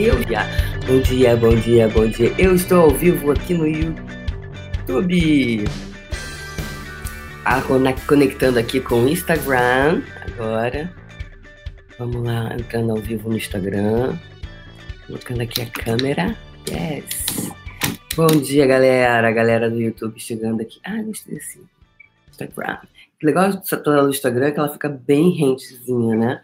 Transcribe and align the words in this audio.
Eu 0.00 0.16
já. 0.22 0.46
Bom 0.86 0.98
dia, 1.02 1.36
bom 1.36 1.54
dia, 1.54 1.86
bom 1.88 2.08
dia. 2.08 2.34
Eu 2.38 2.54
estou 2.54 2.84
ao 2.84 2.90
vivo 2.90 3.32
aqui 3.32 3.52
no 3.52 3.66
YouTube. 3.66 5.64
Ah, 7.44 7.60
conectando 8.06 8.58
aqui 8.58 8.80
com 8.80 9.02
o 9.04 9.08
Instagram 9.10 10.00
agora. 10.22 10.90
Vamos 11.98 12.24
lá, 12.24 12.56
entrando 12.58 12.92
ao 12.92 12.96
vivo 12.96 13.28
no 13.28 13.36
Instagram. 13.36 14.16
Colocando 15.06 15.42
aqui 15.42 15.60
a 15.60 15.66
câmera. 15.66 16.34
Yes. 16.66 17.52
Bom 18.16 18.28
dia, 18.28 18.66
galera. 18.66 19.30
Galera 19.30 19.68
do 19.68 19.78
YouTube 19.78 20.18
chegando 20.18 20.62
aqui. 20.62 20.80
Ah, 20.82 21.02
gostei 21.02 21.36
assim. 21.36 21.60
Instagram. 22.30 22.78
Que 23.18 23.26
legal 23.26 23.50
essa 23.50 23.76
tela 23.76 24.04
do 24.04 24.08
Instagram 24.08 24.50
que 24.50 24.58
ela 24.60 24.72
fica 24.72 24.88
bem 24.88 25.28
rentezinha, 25.32 26.16
né? 26.16 26.40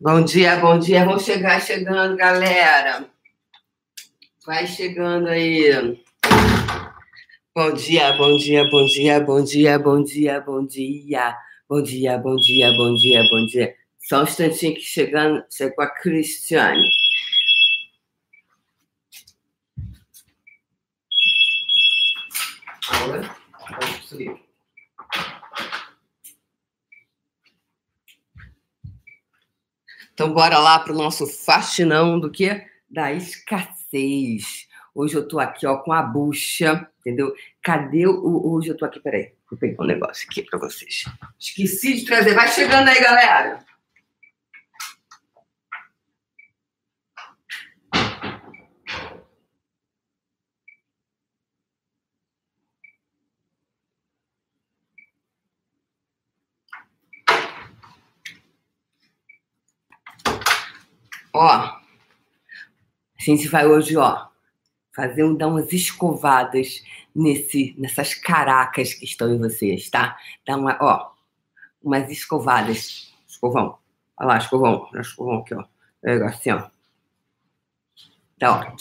Bom 0.00 0.24
dia, 0.24 0.56
bom 0.56 0.78
dia. 0.78 1.04
Vamos 1.04 1.24
chegar 1.24 1.60
chegando, 1.60 2.16
galera. 2.16 3.08
Vai 4.44 4.66
chegando 4.66 5.28
aí. 5.28 6.02
Bom 7.54 7.72
dia, 7.72 8.12
bom 8.14 8.36
dia, 8.36 8.68
bom 8.68 8.84
dia, 8.84 9.20
bom 9.20 9.44
dia, 9.44 9.78
bom 9.78 10.02
dia, 10.02 10.40
bom 10.40 10.66
dia. 10.66 11.36
Bom 11.68 11.82
dia, 11.82 12.18
bom 12.18 12.36
dia, 12.36 12.72
bom 12.72 12.94
dia, 12.94 13.22
bom 13.30 13.46
dia. 13.46 13.74
Só 13.98 14.20
um 14.20 14.24
instantinho 14.24 14.74
que 14.74 14.80
chegando, 14.80 15.44
chegou 15.48 15.84
a 15.84 15.88
Cristiane. 15.88 16.90
Agora, 22.90 23.36
vamos 23.80 24.08
subir. 24.08 24.43
Então, 30.14 30.32
bora 30.32 30.58
lá 30.58 30.78
para 30.78 30.92
o 30.92 30.96
nosso 30.96 31.26
fascinão 31.26 32.20
do 32.20 32.30
que? 32.30 32.64
Da 32.88 33.12
escassez. 33.12 34.68
Hoje 34.94 35.16
eu 35.16 35.26
tô 35.26 35.40
aqui, 35.40 35.66
ó, 35.66 35.78
com 35.78 35.92
a 35.92 36.00
bucha, 36.00 36.88
entendeu? 37.00 37.34
Cadê 37.60 38.06
o. 38.06 38.52
Hoje 38.52 38.68
eu 38.68 38.76
tô 38.76 38.84
aqui, 38.84 39.00
peraí. 39.00 39.32
Vou 39.50 39.58
pegar 39.58 39.82
um 39.82 39.86
negócio 39.86 40.24
aqui 40.30 40.42
para 40.42 40.56
vocês. 40.56 41.04
Esqueci 41.38 41.94
de 41.94 42.04
trazer. 42.04 42.32
Vai 42.32 42.46
chegando 42.46 42.88
aí, 42.88 43.00
galera. 43.00 43.58
Ó, 61.34 61.48
a 61.48 61.80
gente 63.18 63.48
vai 63.48 63.66
hoje, 63.66 63.96
ó, 63.96 64.28
fazer 64.94 65.24
um, 65.24 65.34
dar 65.34 65.48
umas 65.48 65.72
escovadas 65.72 66.84
nesse, 67.12 67.74
nessas 67.76 68.14
caracas 68.14 68.94
que 68.94 69.04
estão 69.04 69.34
em 69.34 69.38
vocês, 69.38 69.90
tá? 69.90 70.16
Dá 70.46 70.56
uma, 70.56 70.78
ó, 70.80 71.10
umas 71.82 72.08
escovadas. 72.08 73.12
Escovão. 73.26 73.76
Olha 74.16 74.28
lá, 74.28 74.38
escovão. 74.38 74.88
Escovão 74.94 75.38
aqui, 75.40 75.54
ó. 75.54 75.64
Assim, 76.28 76.50
ó. 76.50 76.70
Tá, 78.38 78.60
ó. 78.60 78.76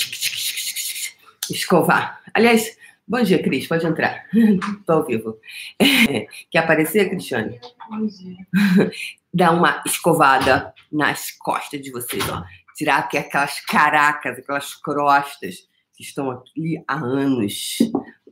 Escovar. 1.49 2.21
Aliás, 2.35 2.77
bom 3.07 3.21
dia, 3.21 3.41
Cris. 3.41 3.67
Pode 3.67 3.85
entrar. 3.85 4.25
Tô 4.85 4.93
ao 4.93 5.05
vivo. 5.05 5.39
É, 5.79 6.27
quer 6.49 6.59
aparecer, 6.59 7.09
Cristiane? 7.09 7.59
Bom 7.89 8.05
dia. 8.05 8.91
Dá 9.33 9.51
uma 9.51 9.81
escovada 9.85 10.73
nas 10.91 11.31
costas 11.31 11.81
de 11.81 11.91
vocês, 11.91 12.27
ó. 12.29 12.43
Tirar 12.75 12.97
aqui 12.97 13.17
aquelas 13.17 13.59
caracas, 13.61 14.37
aquelas 14.37 14.73
crostas 14.75 15.67
que 15.95 16.03
estão 16.03 16.31
aqui 16.31 16.83
há 16.87 16.95
anos, 16.95 17.77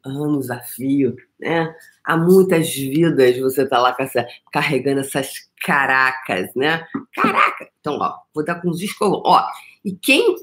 anos 0.03 0.49
a 0.49 0.59
fio, 0.61 1.15
né? 1.39 1.73
Há 2.03 2.17
muitas 2.17 2.73
vidas 2.73 3.37
você 3.37 3.67
tá 3.67 3.79
lá 3.79 3.95
essa, 3.99 4.25
carregando 4.51 5.01
essas 5.01 5.31
caracas, 5.63 6.49
né? 6.55 6.85
Caraca! 7.13 7.69
Então, 7.79 7.97
ó, 7.99 8.15
vou 8.33 8.43
dar 8.43 8.61
com 8.61 8.69
os 8.69 8.81
escovões. 8.81 9.21
Ó, 9.25 9.47
e 9.85 9.93
quem... 9.93 10.35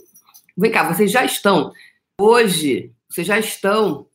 Vem 0.57 0.71
cá, 0.71 0.93
vocês 0.93 1.11
já 1.11 1.25
estão... 1.25 1.73
Hoje, 2.21 2.93
vocês 3.09 3.27
já 3.27 3.39
estão 3.39 4.09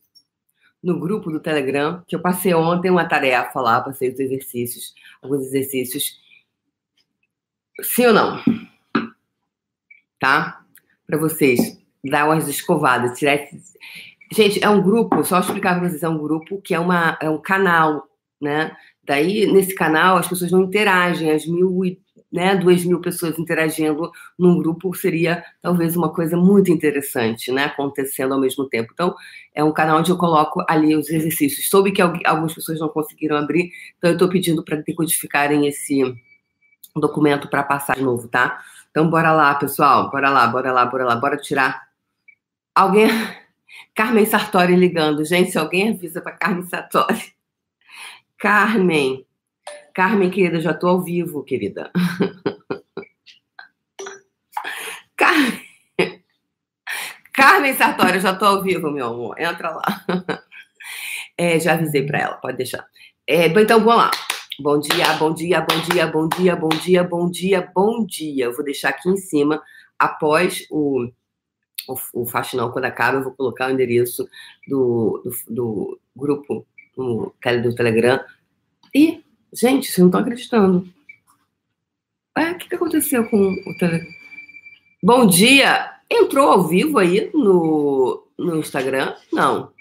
no 0.84 1.00
grupo 1.00 1.32
do 1.32 1.40
Telegram, 1.40 2.04
que 2.08 2.16
eu 2.16 2.22
passei 2.22 2.54
ontem 2.54 2.92
uma 2.92 3.08
tarefa 3.08 3.62
lá, 3.62 3.82
passei 3.82 4.10
os 4.10 4.20
exercícios, 4.20 4.94
alguns 5.22 5.42
exercícios 5.46 6.22
Sim 7.82 8.08
ou 8.08 8.14
não? 8.14 8.40
Tá? 10.20 10.64
Para 11.08 11.18
vocês 11.18 11.60
dar 12.04 12.26
umas 12.26 12.48
escovadas, 12.48 13.18
tirar 13.18 13.36
esse... 13.36 13.74
Gente, 14.32 14.64
é 14.64 14.70
um 14.70 14.82
grupo, 14.82 15.24
só 15.24 15.40
explicar 15.40 15.80
para 15.80 15.90
vocês, 15.90 16.04
é 16.04 16.10
um 16.10 16.18
grupo 16.18 16.62
que 16.62 16.74
é, 16.74 16.80
uma, 16.80 17.18
é 17.22 17.30
um 17.30 17.40
canal, 17.40 18.08
né? 18.42 18.76
Daí, 19.04 19.52
nesse 19.52 19.76
canal, 19.76 20.18
as 20.18 20.28
pessoas 20.28 20.52
não 20.52 20.64
interagem, 20.64 21.30
as 21.30 21.46
mil 21.46 21.86
e 21.86 22.00
né, 22.34 22.56
duas 22.56 22.84
mil 22.84 23.00
pessoas 23.00 23.38
interagindo 23.38 24.12
num 24.38 24.58
grupo 24.58 24.94
seria 24.96 25.46
talvez 25.62 25.96
uma 25.96 26.12
coisa 26.12 26.36
muito 26.36 26.72
interessante, 26.72 27.52
né, 27.52 27.66
acontecendo 27.66 28.34
ao 28.34 28.40
mesmo 28.40 28.68
tempo. 28.68 28.90
Então, 28.92 29.16
é 29.54 29.64
um 29.64 29.72
canal 29.72 30.00
onde 30.00 30.10
eu 30.10 30.18
coloco 30.18 30.66
ali 30.68 30.96
os 30.96 31.10
exercícios. 31.12 31.70
Soube 31.70 31.92
que 31.92 32.02
algumas 32.02 32.54
pessoas 32.54 32.80
não 32.80 32.90
conseguiram 32.90 33.38
abrir, 33.38 33.72
então 33.98 34.10
eu 34.10 34.16
estou 34.16 34.28
pedindo 34.28 34.64
para 34.64 34.78
decodificarem 34.78 35.68
esse, 35.68 36.04
um 36.04 37.00
documento 37.00 37.48
para 37.48 37.62
passar 37.62 37.96
de 37.96 38.02
novo, 38.02 38.28
tá? 38.28 38.64
Então, 38.94 39.10
bora 39.10 39.32
lá, 39.32 39.56
pessoal. 39.56 40.12
Bora 40.12 40.30
lá, 40.30 40.46
bora 40.48 40.72
lá, 40.72 40.86
bora 40.86 41.06
lá. 41.06 41.16
Bora 41.16 41.38
tirar. 41.38 41.88
Alguém. 42.76 43.08
Carmen 43.96 44.26
Sartori 44.26 44.76
ligando. 44.76 45.26
Gente, 45.26 45.52
se 45.52 45.58
alguém 45.58 45.90
avisa 45.90 46.22
para 46.22 46.34
Carmen 46.34 46.64
Sartori. 46.64 47.34
Carmen. 48.38 49.26
Carmen, 49.94 50.32
querida, 50.32 50.60
já 50.60 50.74
tô 50.74 50.88
ao 50.88 51.02
vivo, 51.02 51.44
querida. 51.44 51.92
Carmen. 55.16 55.62
Carmen 57.34 57.74
Sartori, 57.74 58.20
já 58.20 58.36
tô 58.36 58.46
ao 58.46 58.62
vivo, 58.62 58.92
meu 58.92 59.08
amor. 59.08 59.40
Entra 59.40 59.72
lá. 59.72 59.84
É, 61.36 61.60
já 61.60 61.74
avisei 61.74 62.06
para 62.06 62.20
ela, 62.20 62.36
pode 62.36 62.58
deixar. 62.58 62.86
É, 63.28 63.48
então, 63.48 63.80
vamos 63.80 63.96
lá. 63.96 64.12
Bom 64.60 64.80
dia, 64.80 65.14
bom 65.14 65.34
dia, 65.34 65.62
bom 65.62 65.82
dia, 65.82 66.06
bom 66.06 66.28
dia, 66.28 66.56
bom 66.56 66.70
dia, 66.70 67.04
bom 67.04 67.30
dia, 67.30 67.72
bom 67.74 68.06
dia. 68.06 68.46
Eu 68.46 68.54
vou 68.54 68.64
deixar 68.64 68.90
aqui 68.90 69.10
em 69.10 69.18
cima, 69.18 69.60
após 69.98 70.68
o, 70.70 71.10
o, 71.88 72.22
o 72.22 72.26
faxinão, 72.26 72.72
quando 72.72 72.86
acaba, 72.86 73.18
eu 73.18 73.24
vou 73.24 73.34
colocar 73.34 73.68
o 73.68 73.72
endereço 73.72 74.30
do, 74.68 75.24
do, 75.26 75.54
do 75.54 76.00
grupo 76.16 76.68
do, 76.96 77.34
do 77.64 77.76
Telegram. 77.76 78.20
E, 78.94 79.23
gente, 79.54 79.88
vocês 79.88 80.00
não 80.00 80.08
estão 80.08 80.22
acreditando. 80.22 80.88
É, 82.36 82.52
o 82.52 82.58
que, 82.58 82.68
que 82.68 82.76
aconteceu 82.76 83.30
com 83.30 83.54
o 83.68 83.78
Telegram? 83.78 84.12
Bom 85.02 85.26
dia! 85.28 85.92
Entrou 86.10 86.50
ao 86.50 86.68
vivo 86.68 86.98
aí 86.98 87.30
no, 87.34 88.28
no 88.38 88.58
Instagram? 88.58 89.16
Não. 89.32 89.72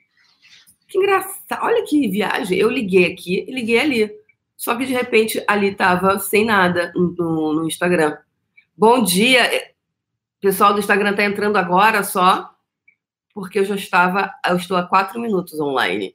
Que 0.88 0.98
engraçado. 0.98 1.62
Olha 1.62 1.84
que 1.84 2.08
viagem. 2.08 2.58
Eu 2.58 2.70
liguei 2.70 3.12
aqui 3.12 3.44
e 3.48 3.52
liguei 3.52 3.80
ali. 3.80 4.10
Só 4.56 4.76
que 4.76 4.86
de 4.86 4.92
repente 4.92 5.42
ali 5.48 5.68
estava 5.68 6.18
sem 6.18 6.44
nada 6.44 6.92
no, 6.94 7.54
no, 7.54 7.66
Instagram. 7.66 8.16
Bom 8.76 9.02
dia, 9.02 9.50
pessoal 10.40 10.72
do 10.72 10.80
Instagram 10.80 11.10
está 11.10 11.24
entrando 11.24 11.56
agora 11.56 12.02
só, 12.02 12.54
porque 13.34 13.58
eu 13.58 13.64
já 13.64 13.74
estava, 13.74 14.32
eu 14.46 14.56
estou 14.56 14.76
há 14.76 14.86
quatro 14.86 15.20
minutos 15.20 15.58
online. 15.58 16.14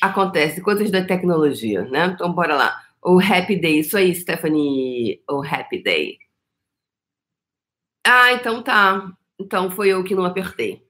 Acontece, 0.00 0.60
coisas 0.60 0.90
da 0.90 1.04
tecnologia, 1.04 1.84
né? 1.84 2.06
Então 2.06 2.32
bora 2.32 2.56
lá. 2.56 2.82
O 3.02 3.18
Happy 3.18 3.56
Day, 3.56 3.80
isso 3.80 3.96
aí, 3.96 4.14
Stephanie, 4.14 5.22
o 5.28 5.42
Happy 5.42 5.82
Day. 5.82 6.18
Ah, 8.06 8.32
então 8.32 8.62
tá. 8.62 9.10
Então 9.38 9.70
foi 9.70 9.88
eu 9.88 10.04
que 10.04 10.14
não 10.14 10.24
apertei. 10.24 10.84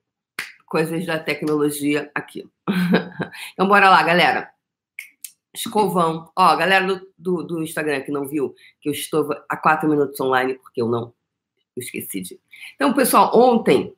Coisas 0.66 1.04
da 1.06 1.18
tecnologia 1.18 2.10
aqui. 2.14 2.48
então 3.54 3.68
bora 3.68 3.90
lá, 3.90 4.02
galera 4.02 4.50
escovão. 5.54 6.30
Ó, 6.36 6.56
galera 6.56 6.86
do, 6.86 7.12
do, 7.18 7.42
do, 7.42 7.62
Instagram 7.62 8.02
que 8.02 8.12
não 8.12 8.26
viu, 8.26 8.54
que 8.80 8.88
eu 8.88 8.92
estou 8.92 9.28
há 9.48 9.56
quatro 9.56 9.88
minutos 9.88 10.20
online, 10.20 10.54
porque 10.54 10.80
eu 10.80 10.88
não 10.88 11.12
eu 11.76 11.82
esqueci 11.82 12.20
de. 12.20 12.40
Então, 12.74 12.92
pessoal, 12.92 13.30
ontem 13.34 13.94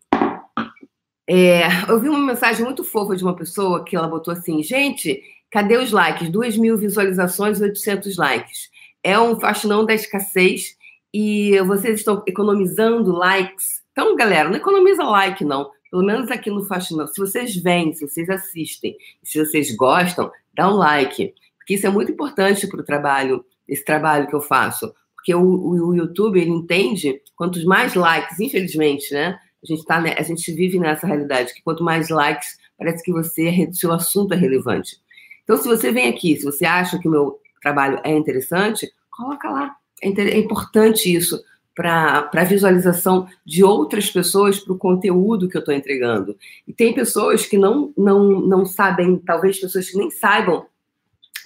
é, 1.34 1.62
eu 1.88 1.98
vi 1.98 2.10
uma 2.10 2.18
mensagem 2.18 2.62
muito 2.62 2.84
fofa 2.84 3.16
de 3.16 3.24
uma 3.24 3.34
pessoa 3.34 3.82
que 3.82 3.96
ela 3.96 4.06
botou 4.06 4.34
assim: 4.34 4.62
gente, 4.62 5.22
cadê 5.50 5.78
os 5.78 5.90
likes? 5.90 6.28
Duas 6.28 6.58
mil 6.58 6.76
visualizações 6.76 7.58
e 7.58 7.62
800 7.62 8.18
likes. 8.18 8.68
É 9.02 9.18
um 9.18 9.40
faxinão 9.40 9.86
da 9.86 9.94
escassez 9.94 10.76
e 11.12 11.58
vocês 11.62 12.00
estão 12.00 12.22
economizando 12.26 13.12
likes. 13.12 13.80
Então, 13.92 14.14
galera, 14.14 14.50
não 14.50 14.56
economiza 14.56 15.04
like, 15.04 15.42
não. 15.42 15.70
Pelo 15.90 16.04
menos 16.04 16.30
aqui 16.30 16.50
no 16.50 16.66
Faxinão. 16.66 17.06
Se 17.06 17.18
vocês 17.18 17.56
vêm, 17.56 17.94
se 17.94 18.06
vocês 18.06 18.28
assistem, 18.28 18.94
se 19.22 19.42
vocês 19.42 19.74
gostam, 19.74 20.30
dá 20.52 20.68
um 20.68 20.76
like. 20.76 21.32
Porque 21.56 21.74
isso 21.74 21.86
é 21.86 21.90
muito 21.90 22.12
importante 22.12 22.66
para 22.66 22.80
o 22.80 22.84
trabalho, 22.84 23.42
esse 23.66 23.84
trabalho 23.84 24.26
que 24.26 24.34
eu 24.34 24.40
faço. 24.42 24.92
Porque 25.14 25.34
o, 25.34 25.42
o, 25.42 25.88
o 25.88 25.94
YouTube, 25.94 26.38
ele 26.38 26.50
entende 26.50 27.22
quantos 27.34 27.64
mais 27.64 27.94
likes, 27.94 28.38
infelizmente, 28.38 29.14
né? 29.14 29.38
A 29.62 29.66
gente, 29.66 29.84
tá, 29.84 29.98
a 29.98 30.22
gente 30.22 30.52
vive 30.52 30.78
nessa 30.78 31.06
realidade, 31.06 31.54
que 31.54 31.62
quanto 31.62 31.84
mais 31.84 32.08
likes, 32.08 32.58
parece 32.76 33.02
que 33.02 33.12
você, 33.12 33.68
seu 33.72 33.92
assunto 33.92 34.34
é 34.34 34.36
relevante. 34.36 34.96
Então, 35.44 35.56
se 35.56 35.68
você 35.68 35.92
vem 35.92 36.08
aqui, 36.08 36.36
se 36.36 36.44
você 36.44 36.64
acha 36.64 36.98
que 36.98 37.08
o 37.08 37.10
meu 37.10 37.38
trabalho 37.60 38.00
é 38.04 38.10
interessante, 38.10 38.90
coloca 39.10 39.48
lá. 39.50 39.76
É, 40.02 40.08
é 40.08 40.38
importante 40.38 41.12
isso 41.12 41.40
para 41.74 42.30
a 42.32 42.44
visualização 42.44 43.26
de 43.46 43.64
outras 43.64 44.10
pessoas 44.10 44.58
para 44.58 44.72
o 44.72 44.78
conteúdo 44.78 45.48
que 45.48 45.56
eu 45.56 45.60
estou 45.60 45.74
entregando. 45.74 46.36
E 46.66 46.72
tem 46.72 46.92
pessoas 46.92 47.46
que 47.46 47.56
não, 47.56 47.92
não, 47.96 48.40
não 48.40 48.66
sabem, 48.66 49.16
talvez 49.18 49.58
pessoas 49.58 49.88
que 49.88 49.96
nem 49.96 50.10
saibam 50.10 50.66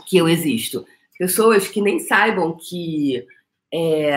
que 0.09 0.17
eu 0.17 0.29
existo. 0.29 0.85
Pessoas 1.19 1.69
que 1.69 1.81
nem 1.81 2.01
saibam 2.01 2.57
que, 2.57 3.25
é, 3.73 4.13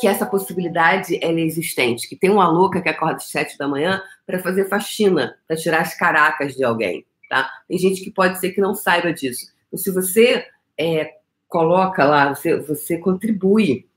que 0.00 0.06
essa 0.06 0.26
possibilidade 0.26 1.18
é 1.22 1.32
existente. 1.32 2.08
Que 2.08 2.16
tem 2.16 2.30
uma 2.30 2.48
louca 2.48 2.80
que 2.80 2.88
acorda 2.88 3.16
às 3.16 3.30
sete 3.30 3.56
da 3.58 3.68
manhã 3.68 4.02
para 4.26 4.38
fazer 4.38 4.68
faxina, 4.68 5.36
para 5.46 5.56
tirar 5.56 5.80
as 5.80 5.94
caracas 5.94 6.54
de 6.54 6.64
alguém. 6.64 7.04
Tá? 7.28 7.50
Tem 7.68 7.78
gente 7.78 8.02
que 8.02 8.10
pode 8.10 8.38
ser 8.40 8.50
que 8.50 8.60
não 8.60 8.74
saiba 8.74 9.12
disso. 9.12 9.52
Então, 9.68 9.78
se 9.78 9.90
você 9.90 10.46
é, 10.78 11.14
coloca 11.48 12.04
lá, 12.04 12.34
você, 12.34 12.56
você 12.56 12.98
contribui 12.98 13.88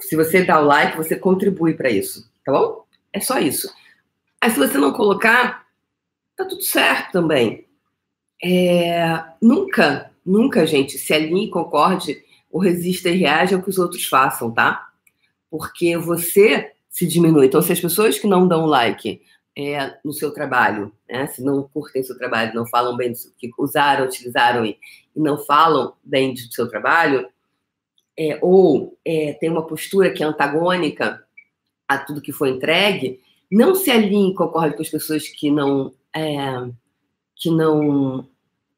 se 0.00 0.16
você 0.16 0.44
dá 0.44 0.60
o 0.60 0.64
like, 0.64 0.96
você 0.96 1.16
contribui 1.16 1.74
para 1.74 1.90
isso, 1.90 2.30
tá 2.44 2.52
bom? 2.52 2.84
É 3.12 3.20
só 3.20 3.38
isso. 3.38 3.72
Aí 4.40 4.50
se 4.50 4.58
você 4.58 4.78
não 4.78 4.92
colocar, 4.92 5.66
tá 6.36 6.44
tudo 6.44 6.62
certo 6.62 7.12
também. 7.12 7.66
É, 8.42 9.22
nunca, 9.40 10.10
nunca, 10.24 10.66
gente, 10.66 10.98
se 10.98 11.12
alinhe, 11.12 11.50
concorde 11.50 12.24
ou 12.52 12.60
resista 12.60 13.08
e 13.08 13.16
reaja 13.16 13.56
ao 13.56 13.62
que 13.62 13.70
os 13.70 13.78
outros 13.78 14.04
façam, 14.04 14.52
tá? 14.52 14.90
Porque 15.50 15.96
você 15.96 16.72
se 16.90 17.06
diminui. 17.06 17.46
Então, 17.46 17.62
se 17.62 17.72
as 17.72 17.80
pessoas 17.80 18.18
que 18.18 18.26
não 18.26 18.46
dão 18.46 18.66
like 18.66 19.22
é, 19.56 19.98
no 20.04 20.12
seu 20.12 20.30
trabalho, 20.30 20.92
né, 21.08 21.26
se 21.26 21.42
não 21.42 21.62
curtem 21.62 22.02
seu 22.02 22.16
trabalho, 22.16 22.54
não 22.54 22.66
falam 22.66 22.94
bem 22.96 23.12
do 23.12 23.18
que 23.38 23.50
usaram, 23.58 24.04
utilizaram 24.04 24.66
e, 24.66 24.78
e 25.16 25.20
não 25.20 25.38
falam 25.38 25.94
bem 26.04 26.34
do 26.34 26.52
seu 26.52 26.68
trabalho, 26.68 27.26
é, 28.18 28.38
ou 28.42 28.98
é, 29.04 29.32
tem 29.40 29.48
uma 29.48 29.66
postura 29.66 30.10
que 30.10 30.22
é 30.22 30.26
antagônica 30.26 31.24
a 31.88 31.96
tudo 31.96 32.20
que 32.20 32.32
foi 32.32 32.50
entregue, 32.50 33.20
não 33.50 33.74
se 33.74 33.90
alinhe 33.90 34.32
e 34.32 34.34
concorre 34.34 34.72
com 34.72 34.82
as 34.82 34.88
pessoas 34.88 35.26
que 35.26 35.50
não 35.50 35.92
é, 36.14 36.70
que 37.34 37.50
não 37.50 38.28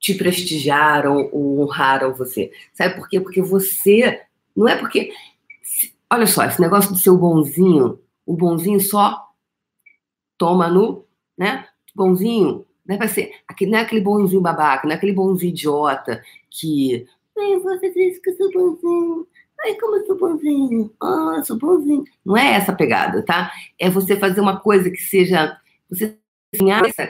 te 0.04 0.12
prestigiaram 0.12 1.30
ou 1.32 1.62
honraram 1.62 2.12
você. 2.12 2.52
Sabe 2.74 2.94
por 2.94 3.08
quê? 3.08 3.18
Porque 3.18 3.40
você 3.40 4.20
não 4.54 4.68
é 4.68 4.76
porque 4.76 5.10
olha 6.12 6.26
só, 6.26 6.44
esse 6.44 6.60
negócio 6.60 6.92
do 6.92 6.98
seu 6.98 7.16
bonzinho, 7.16 7.98
o 8.26 8.36
bonzinho 8.36 8.78
só 8.80 9.30
toma 10.36 10.68
no, 10.68 11.06
né? 11.38 11.66
Bonzinho, 11.94 12.66
não 12.84 12.96
é 12.96 13.08
ser, 13.08 13.32
não 13.62 13.78
é 13.78 13.80
aquele 13.80 14.02
bonzinho 14.02 14.42
babaca, 14.42 14.86
não 14.86 14.92
é 14.92 14.96
aquele 14.96 15.14
bonzinho 15.14 15.48
idiota 15.48 16.22
que 16.50 17.06
Ai, 17.38 17.58
você 17.60 17.90
disse 17.90 18.20
que 18.20 18.28
eu 18.28 18.36
sou 18.36 18.52
bonzinho. 18.52 19.26
Ai, 19.64 19.74
como 19.76 19.96
eu 19.96 20.06
sou 20.06 20.18
bonzinho. 20.18 20.94
Ah, 21.02 21.34
eu 21.38 21.44
sou 21.46 21.58
bonzinho. 21.58 22.04
Não 22.22 22.36
é 22.36 22.52
essa 22.56 22.74
pegada, 22.74 23.24
tá? 23.24 23.50
É 23.78 23.88
você 23.88 24.16
fazer 24.18 24.42
uma 24.42 24.60
coisa 24.60 24.90
que 24.90 24.98
seja. 24.98 25.58
Você 25.88 26.18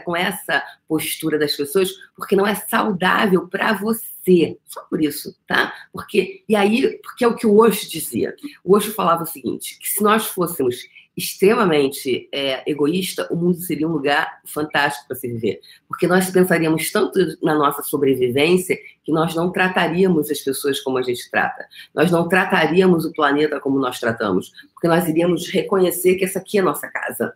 com 0.04 0.16
essa 0.16 0.62
postura 0.88 1.38
das 1.38 1.54
pessoas, 1.56 1.90
porque 2.16 2.36
não 2.36 2.46
é 2.46 2.54
saudável 2.54 3.48
para 3.48 3.72
você. 3.72 4.58
Só 4.64 4.82
por 4.82 5.02
isso, 5.02 5.36
tá? 5.46 5.72
Porque 5.92 6.42
e 6.48 6.56
aí, 6.56 6.98
porque 7.02 7.24
é 7.24 7.28
o 7.28 7.36
que 7.36 7.46
o 7.46 7.58
Osho 7.58 7.88
dizia. 7.88 8.34
O 8.64 8.74
Osho 8.74 8.92
falava 8.92 9.22
o 9.22 9.26
seguinte, 9.26 9.78
que 9.78 9.88
se 9.88 10.02
nós 10.02 10.26
fôssemos 10.26 10.84
extremamente 11.16 12.28
é, 12.32 12.68
egoísta, 12.68 13.28
o 13.30 13.36
mundo 13.36 13.60
seria 13.60 13.86
um 13.86 13.92
lugar 13.92 14.40
fantástico 14.44 15.06
para 15.06 15.16
se 15.16 15.28
viver. 15.28 15.60
Porque 15.86 16.06
nós 16.06 16.28
pensaríamos 16.30 16.90
tanto 16.90 17.18
na 17.42 17.54
nossa 17.54 17.82
sobrevivência 17.82 18.76
que 19.04 19.12
nós 19.12 19.34
não 19.34 19.52
trataríamos 19.52 20.30
as 20.30 20.40
pessoas 20.40 20.80
como 20.80 20.98
a 20.98 21.02
gente 21.02 21.30
trata. 21.30 21.66
Nós 21.94 22.10
não 22.10 22.28
trataríamos 22.28 23.04
o 23.04 23.12
planeta 23.12 23.60
como 23.60 23.78
nós 23.78 24.00
tratamos. 24.00 24.52
Porque 24.72 24.88
nós 24.88 25.08
iríamos 25.08 25.48
reconhecer 25.48 26.16
que 26.16 26.24
essa 26.24 26.40
aqui 26.40 26.58
é 26.58 26.60
a 26.60 26.64
nossa 26.64 26.88
casa. 26.88 27.32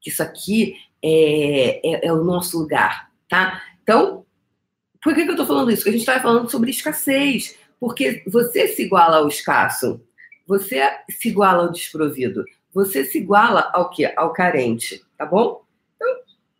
Que 0.00 0.10
isso 0.10 0.22
aqui 0.22 0.76
é, 1.02 1.80
é, 1.88 2.06
é 2.06 2.12
o 2.12 2.24
nosso 2.24 2.58
lugar, 2.58 3.10
tá? 3.28 3.62
Então, 3.82 4.24
por 5.02 5.14
que, 5.14 5.22
que 5.22 5.28
eu 5.28 5.34
estou 5.34 5.46
falando 5.46 5.70
isso? 5.70 5.80
Porque 5.80 5.90
a 5.90 5.92
gente 5.92 6.08
está 6.08 6.20
falando 6.20 6.50
sobre 6.50 6.70
escassez. 6.70 7.56
Porque 7.78 8.22
você 8.26 8.68
se 8.68 8.82
iguala 8.82 9.18
ao 9.18 9.28
escasso. 9.28 10.00
Você 10.46 10.80
se 11.10 11.28
iguala 11.28 11.64
ao 11.64 11.72
desprovido 11.72 12.44
você 12.76 13.06
se 13.06 13.16
iguala 13.16 13.70
ao 13.72 13.88
quê? 13.88 14.12
Ao 14.14 14.34
carente, 14.34 15.02
tá 15.16 15.24
bom? 15.24 15.64
Então, 15.94 16.08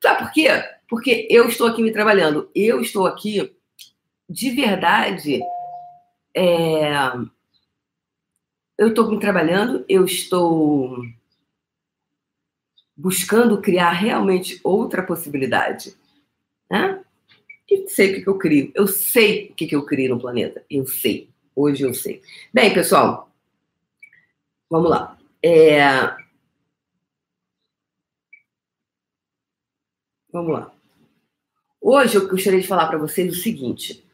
sabe 0.03 0.21
por 0.21 0.33
quê? 0.33 0.49
Porque 0.89 1.29
eu 1.29 1.47
estou 1.47 1.67
aqui 1.67 1.83
me 1.83 1.93
trabalhando, 1.93 2.51
eu 2.55 2.81
estou 2.81 3.07
aqui 3.07 3.55
de 4.27 4.51
verdade. 4.53 5.43
É... 6.35 6.91
Eu 8.79 8.89
estou 8.89 9.11
me 9.11 9.21
trabalhando, 9.21 9.85
eu 9.91 10.07
estou 10.07 11.03
buscando 12.97 13.61
criar 13.61 13.91
realmente 13.91 14.59
outra 14.65 15.03
possibilidade. 15.03 15.95
Né? 16.71 17.05
E 17.69 17.89
sei 17.89 18.13
o 18.13 18.23
que, 18.23 18.29
eu 18.29 18.39
crio. 18.39 18.73
Eu 18.75 18.87
sei 18.87 19.51
o 19.51 19.55
que, 19.55 19.67
que 19.67 19.77
eu 19.77 19.85
crio 19.85 20.15
no 20.15 20.21
planeta. 20.21 20.65
Eu 20.71 20.87
sei. 20.87 21.29
Hoje 21.55 21.83
eu 21.83 21.93
sei. 21.93 22.23
Bem, 22.53 22.73
pessoal, 22.73 23.31
vamos 24.71 24.91
lá. 24.91 25.19
É... 25.43 26.17
Vamos 30.33 30.53
lá. 30.53 30.73
Hoje 31.81 32.17
eu 32.17 32.29
gostaria 32.29 32.61
de 32.61 32.67
falar 32.67 32.89
para 32.89 32.99
vocês 32.99 33.33
o 33.33 33.41
seguinte. 33.41 34.05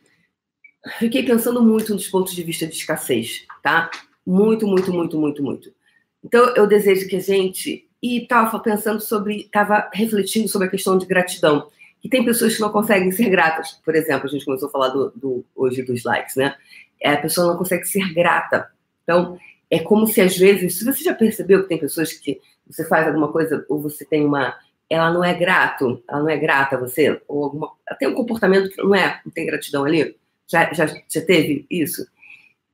Fiquei 0.98 1.24
pensando 1.24 1.62
muito 1.62 1.94
nos 1.94 2.08
pontos 2.08 2.34
de 2.34 2.42
vista 2.42 2.66
de 2.66 2.74
escassez, 2.74 3.46
tá? 3.62 3.90
Muito, 4.26 4.66
muito, 4.66 4.92
muito, 4.92 5.18
muito, 5.18 5.42
muito. 5.42 5.74
Então 6.22 6.54
eu 6.54 6.66
desejo 6.66 7.08
que 7.08 7.16
a 7.16 7.20
gente 7.20 7.88
e 8.02 8.22
estava 8.22 8.58
pensando 8.58 9.00
sobre, 9.00 9.42
estava 9.42 9.88
refletindo 9.92 10.48
sobre 10.48 10.66
a 10.66 10.70
questão 10.70 10.98
de 10.98 11.06
gratidão. 11.06 11.68
E 12.02 12.08
tem 12.08 12.24
pessoas 12.24 12.56
que 12.56 12.60
não 12.60 12.70
conseguem 12.70 13.12
ser 13.12 13.30
gratas. 13.30 13.80
Por 13.84 13.94
exemplo, 13.94 14.26
a 14.26 14.28
gente 14.28 14.44
começou 14.44 14.68
a 14.68 14.72
falar 14.72 14.88
do, 14.88 15.12
do 15.14 15.44
hoje 15.54 15.82
dos 15.82 16.02
likes, 16.02 16.34
né? 16.34 16.56
É, 17.00 17.12
a 17.12 17.20
pessoa 17.20 17.46
não 17.46 17.56
consegue 17.56 17.84
ser 17.84 18.12
grata. 18.12 18.68
Então, 19.04 19.38
é 19.70 19.78
como 19.78 20.06
se 20.06 20.20
às 20.20 20.36
vezes, 20.36 20.78
se 20.78 20.84
você 20.84 21.04
já 21.04 21.14
percebeu 21.14 21.62
que 21.62 21.68
tem 21.68 21.78
pessoas 21.78 22.12
que 22.12 22.40
você 22.66 22.84
faz 22.84 23.06
alguma 23.06 23.30
coisa 23.30 23.64
ou 23.68 23.80
você 23.80 24.04
tem 24.04 24.24
uma, 24.26 24.54
ela 24.90 25.12
não 25.12 25.24
é 25.24 25.32
grato, 25.32 26.02
ela 26.08 26.20
não 26.20 26.28
é 26.28 26.36
grata 26.36 26.76
a 26.76 26.80
você, 26.80 27.20
ou 27.28 27.44
alguma, 27.44 27.72
tem 27.98 28.08
um 28.08 28.14
comportamento 28.14 28.68
que 28.70 28.82
não 28.82 28.94
é, 28.94 29.20
não 29.24 29.32
tem 29.32 29.46
gratidão 29.46 29.84
ali, 29.84 30.16
já, 30.46 30.72
já, 30.72 30.86
já 30.86 31.20
teve 31.24 31.66
isso? 31.70 32.06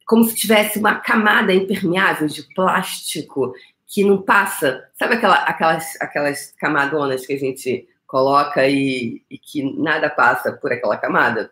Como 0.06 0.24
se 0.24 0.34
tivesse 0.34 0.78
uma 0.78 0.96
camada 0.96 1.54
impermeável 1.54 2.26
de 2.26 2.42
plástico 2.54 3.52
que 3.88 4.04
não 4.04 4.20
passa, 4.20 4.88
sabe 4.94 5.14
aquela, 5.14 5.36
aquelas, 5.44 6.00
aquelas 6.00 6.52
camadonas 6.58 7.26
que 7.26 7.32
a 7.32 7.38
gente 7.38 7.88
coloca 8.06 8.68
e, 8.68 9.22
e 9.30 9.38
que 9.38 9.62
nada 9.80 10.10
passa 10.10 10.52
por 10.52 10.70
aquela 10.72 10.98
camada? 10.98 11.50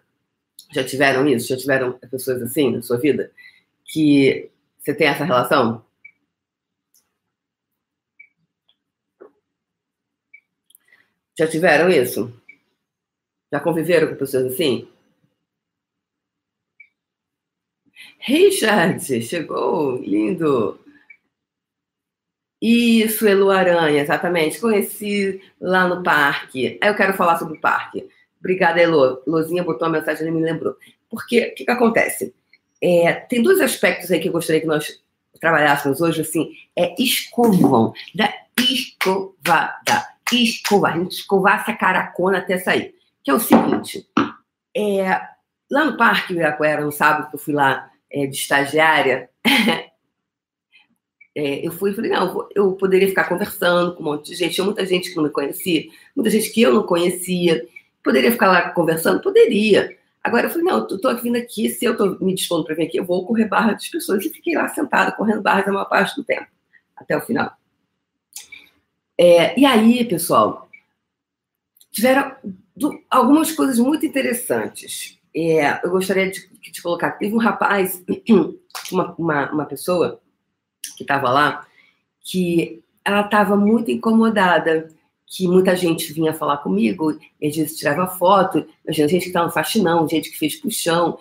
Já 0.73 0.85
tiveram 0.85 1.27
isso? 1.27 1.49
Já 1.49 1.57
tiveram 1.57 1.93
pessoas 2.11 2.43
assim 2.43 2.71
na 2.71 2.83
sua 2.83 2.99
vida? 2.99 3.33
Que 3.85 4.51
você 4.79 4.95
tem 4.95 5.09
essa 5.09 5.25
relação? 5.25 5.85
Já 11.39 11.47
tiveram 11.47 11.89
isso? 11.89 12.33
Já 13.53 13.61
conviveram 13.61 14.09
com 14.09 14.17
pessoas 14.17 14.53
assim? 14.53 14.89
Richard, 18.19 19.23
chegou, 19.23 19.97
lindo. 19.99 20.79
Isso, 22.61 23.27
Elu 23.27 23.51
Aranha, 23.51 24.01
exatamente. 24.01 24.61
Conheci 24.61 25.41
lá 25.61 25.87
no 25.87 26.03
parque. 26.03 26.79
Aí 26.81 26.89
eu 26.89 26.95
quero 26.95 27.15
falar 27.15 27.39
sobre 27.39 27.59
o 27.59 27.61
parque. 27.61 28.09
Obrigada, 28.41 28.81
Elo. 28.81 29.23
Lozinha 29.27 29.63
botou 29.63 29.89
uma 29.89 29.99
mensagem 29.99 30.27
e 30.27 30.31
me 30.31 30.43
lembrou. 30.43 30.77
Porque 31.11 31.49
o 31.49 31.55
que, 31.55 31.65
que 31.65 31.71
acontece? 31.71 32.35
É, 32.83 33.13
tem 33.13 33.43
dois 33.43 33.61
aspectos 33.61 34.11
aí 34.11 34.21
que 34.21 34.29
eu 34.29 34.33
gostaria 34.33 34.61
que 34.61 34.67
nós 34.67 35.01
trabalhássemos 35.41 36.01
hoje, 36.01 36.23
assim, 36.23 36.53
é 36.75 36.95
escovão, 37.01 37.93
da 38.15 38.33
escovada, 38.59 40.07
escovar, 40.33 40.95
a 40.95 40.99
gente 40.99 41.13
escovar 41.13 41.61
essa 41.61 41.73
caracona 41.75 42.39
até 42.39 42.59
sair. 42.59 42.95
Que 43.23 43.31
é 43.31 43.35
o 43.35 43.41
seguinte, 43.41 44.07
é, 44.77 45.21
lá 45.71 45.85
no 45.85 45.97
Parque 45.97 46.33
Ibirapuera, 46.33 46.85
no 46.85 46.93
sábado 46.93 47.29
que 47.29 47.37
eu 47.37 47.41
fui 47.41 47.55
lá 47.55 47.91
é, 48.11 48.27
de 48.27 48.37
estagiária, 48.37 49.31
é, 51.37 51.67
eu 51.67 51.71
fui 51.71 51.91
e 51.91 51.95
falei, 51.95 52.11
não, 52.11 52.49
eu 52.55 52.73
poderia 52.73 53.09
ficar 53.09 53.29
conversando 53.29 53.95
com 53.95 54.03
um 54.03 54.07
monte 54.07 54.31
de 54.31 54.35
gente, 54.35 54.55
tinha 54.55 54.65
muita 54.65 54.85
gente 54.85 55.11
que 55.11 55.17
não 55.17 55.25
me 55.25 55.31
conhecia, 55.31 55.85
muita 56.17 56.31
gente 56.31 56.51
que 56.51 56.63
eu 56.63 56.75
não 56.75 56.83
conhecia, 56.83 57.65
poderia 58.03 58.33
ficar 58.33 58.49
lá 58.49 58.71
conversando? 58.71 59.21
Poderia, 59.21 59.97
Agora 60.27 60.47
eu 60.47 60.51
falei, 60.51 60.65
não, 60.65 60.79
eu 60.79 61.01
tô 61.01 61.17
vindo 61.19 61.37
aqui, 61.37 61.69
se 61.69 61.85
eu 61.85 61.97
tô 61.97 62.19
me 62.19 62.35
dispondo 62.35 62.65
para 62.65 62.75
vir 62.75 62.89
aqui, 62.89 62.97
eu 62.97 63.05
vou 63.05 63.25
correr 63.25 63.45
barra 63.45 63.75
das 63.75 63.87
pessoas. 63.87 64.25
E 64.25 64.29
fiquei 64.29 64.57
lá 64.57 64.67
sentada, 64.67 65.13
correndo 65.13 65.41
barras 65.41 65.69
a 65.69 65.73
maior 65.73 65.85
parte 65.85 66.17
do 66.17 66.25
tempo, 66.25 66.49
até 66.97 67.17
o 67.17 67.21
final. 67.21 67.53
É, 69.17 69.57
e 69.57 69.65
aí, 69.65 70.05
pessoal, 70.05 70.69
tiveram 71.93 72.35
algumas 73.09 73.53
coisas 73.53 73.79
muito 73.79 74.05
interessantes. 74.05 75.17
É, 75.33 75.79
eu 75.87 75.91
gostaria 75.91 76.29
de, 76.29 76.49
de, 76.59 76.83
colocar. 76.83 77.13
Teve 77.13 77.33
um 77.33 77.39
rapaz, 77.39 78.05
uma, 78.91 79.15
uma, 79.17 79.53
uma 79.53 79.65
pessoa 79.65 80.21
que 80.95 81.03
estava 81.03 81.31
lá, 81.31 81.67
que 82.21 82.83
ela 83.05 83.23
estava 83.23 83.57
muito 83.57 83.91
incomodada, 83.91 84.89
que 85.27 85.47
muita 85.49 85.75
gente 85.75 86.13
vinha 86.13 86.33
falar 86.33 86.59
comigo, 86.59 87.19
e 87.41 87.49
às 87.49 87.57
vezes 87.57 87.77
tirava 87.77 88.07
foto, 88.07 88.65
gente 88.89 89.19
que 89.19 89.27
estava 89.27 89.47
no 89.47 89.53
faxinão, 89.53 90.09
gente 90.09 90.31
que 90.31 90.39
fez 90.39 90.57
puxão, 90.57 91.19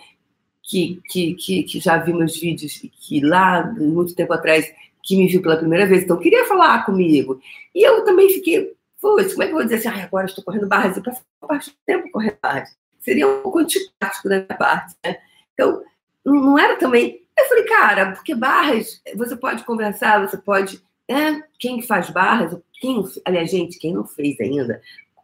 que, 0.62 1.00
que, 1.08 1.34
que, 1.34 1.62
que 1.62 1.80
já 1.80 1.96
viu 1.96 2.16
meus 2.16 2.38
vídeos, 2.38 2.80
que 3.00 3.20
lá, 3.20 3.64
muito 3.72 4.14
tempo 4.14 4.32
atrás, 4.32 4.70
que 5.02 5.16
me 5.16 5.28
viu 5.28 5.40
pela 5.40 5.56
primeira 5.56 5.86
vez, 5.86 6.02
então 6.02 6.18
queria 6.18 6.44
falar 6.46 6.84
comigo. 6.84 7.40
E 7.74 7.86
eu 7.86 8.04
também 8.04 8.28
fiquei, 8.30 8.74
poxa, 9.00 9.30
como 9.30 9.42
é 9.42 9.46
que 9.46 9.52
eu 9.52 9.56
vou 9.56 9.64
dizer 9.64 9.76
assim, 9.76 10.00
agora 10.00 10.26
estou 10.26 10.42
correndo 10.42 10.66
barras, 10.66 10.96
eu 10.96 11.02
passo 11.02 11.22
parte 11.40 11.70
do 11.70 11.76
tempo 11.86 12.10
correndo 12.10 12.38
barras. 12.42 12.76
Seria 13.00 13.28
um 13.28 13.42
pouco 13.42 13.60
antipático 13.60 14.28
da 14.28 14.36
minha 14.40 14.58
parte, 14.58 14.96
né? 15.04 15.16
Então, 15.54 15.80
não 16.24 16.58
era 16.58 16.76
também. 16.76 17.22
Eu 17.38 17.48
falei, 17.48 17.64
cara, 17.64 18.12
porque 18.12 18.34
barras, 18.34 19.02
você 19.14 19.36
pode 19.36 19.64
conversar, 19.64 20.26
você 20.26 20.36
pode. 20.36 20.82
Né? 21.08 21.42
Quem 21.58 21.82
faz 21.82 22.10
barras, 22.10 22.56
quem, 22.80 23.02
aliás, 23.24 23.50
gente, 23.50 23.78
quem 23.78 23.94
não 23.94 24.06
fez 24.06 24.40
ainda, 24.40 24.80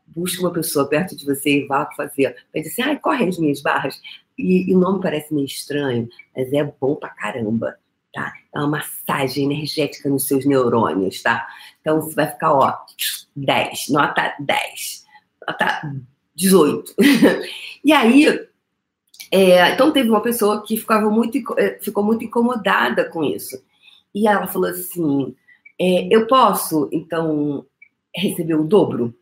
busque 0.07 0.41
uma 0.41 0.53
pessoa 0.53 0.89
perto 0.89 1.17
de 1.17 1.25
você 1.25 1.61
e 1.63 1.67
vá 1.67 1.89
fazer. 1.97 2.37
Vai 2.53 2.63
dizer 2.63 2.83
assim, 2.83 2.91
ah, 2.91 2.99
corre 2.99 3.29
as 3.29 3.39
minhas 3.39 3.61
barras. 3.61 4.01
E, 4.39 4.71
e 4.71 4.75
o 4.75 4.79
nome 4.79 5.01
parece 5.01 5.33
meio 5.35 5.47
estranho, 5.47 6.09
mas 6.37 6.53
é 6.53 6.65
bom 6.65 6.95
pra 6.95 7.11
caramba 7.11 7.77
tá? 8.13 8.33
É 8.55 8.59
uma 8.59 8.69
massagem 8.69 9.45
energética 9.45 10.09
nos 10.09 10.27
seus 10.27 10.45
neurônios, 10.45 11.23
tá? 11.23 11.47
Então 11.81 12.01
você 12.01 12.15
vai 12.15 12.31
ficar, 12.31 12.53
ó, 12.53 12.77
10, 13.35 13.89
nota 13.89 14.35
10, 14.39 15.05
nota 15.49 15.95
18. 16.35 16.95
e 17.85 17.93
aí, 17.93 18.49
é, 19.33 19.73
então 19.73 19.91
teve 19.91 20.11
uma 20.11 20.21
pessoa 20.21 20.63
que 20.63 20.77
ficava 20.77 21.09
muito, 21.09 21.39
é, 21.59 21.79
ficou 21.81 22.05
muito 22.05 22.23
incomodada 22.23 23.09
com 23.09 23.25
isso. 23.25 23.65
E 24.15 24.29
ela 24.29 24.47
falou 24.47 24.69
assim: 24.69 25.35
é, 25.81 26.15
eu 26.15 26.27
posso, 26.27 26.89
então, 26.93 27.65
receber 28.15 28.55
o 28.55 28.65
dobro? 28.65 29.15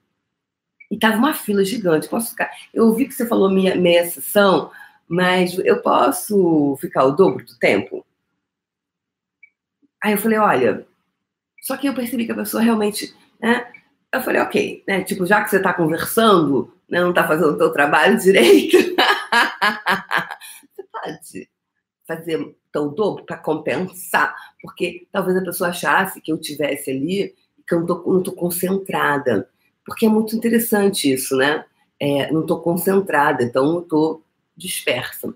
E 0.90 0.98
tava 0.98 1.16
uma 1.16 1.32
fila 1.32 1.64
gigante. 1.64 2.08
Posso 2.08 2.30
ficar? 2.30 2.50
Eu 2.74 2.86
ouvi 2.86 3.06
que 3.06 3.14
você 3.14 3.24
falou 3.24 3.48
minha 3.48 3.76
meia 3.76 4.04
sessão, 4.10 4.72
mas 5.06 5.56
eu 5.60 5.80
posso 5.80 6.76
ficar 6.80 7.04
o 7.04 7.12
dobro 7.12 7.44
do 7.44 7.56
tempo? 7.58 8.04
Aí 10.02 10.12
eu 10.12 10.18
falei, 10.18 10.38
olha, 10.38 10.86
só 11.62 11.76
que 11.76 11.86
eu 11.86 11.94
percebi 11.94 12.26
que 12.26 12.32
a 12.32 12.36
pessoa 12.36 12.62
realmente, 12.62 13.14
né? 13.40 13.70
Eu 14.12 14.20
falei, 14.22 14.40
ok, 14.40 14.82
né? 14.88 15.04
Tipo, 15.04 15.24
já 15.24 15.44
que 15.44 15.50
você 15.50 15.58
está 15.58 15.72
conversando, 15.72 16.74
né, 16.88 17.00
não 17.00 17.10
está 17.10 17.26
fazendo 17.28 17.54
o 17.54 17.56
seu 17.56 17.70
trabalho 17.70 18.18
direito, 18.20 18.89
você 20.74 20.82
pode 20.92 21.50
fazer 22.06 22.56
tão 22.72 22.92
dobro 22.92 23.24
para 23.24 23.36
compensar, 23.36 24.34
porque 24.60 25.06
talvez 25.12 25.36
a 25.36 25.44
pessoa 25.44 25.70
achasse 25.70 26.20
que 26.20 26.32
eu 26.32 26.38
tivesse 26.38 26.90
ali 26.90 27.34
que 27.66 27.74
eu 27.74 27.80
não 27.80 28.22
tô 28.22 28.32
concentrada, 28.32 29.48
porque 29.84 30.06
é 30.06 30.08
muito 30.08 30.34
interessante 30.34 31.12
isso, 31.12 31.36
né? 31.36 31.64
É, 32.00 32.32
não 32.32 32.40
estou 32.40 32.60
concentrada, 32.60 33.44
então 33.44 33.74
eu 33.74 33.80
estou 33.82 34.24
dispersa. 34.56 35.32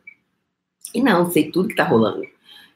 E 0.92 1.00
não, 1.00 1.30
sei 1.30 1.50
tudo 1.50 1.68
que 1.68 1.74
está 1.74 1.84
rolando. 1.84 2.22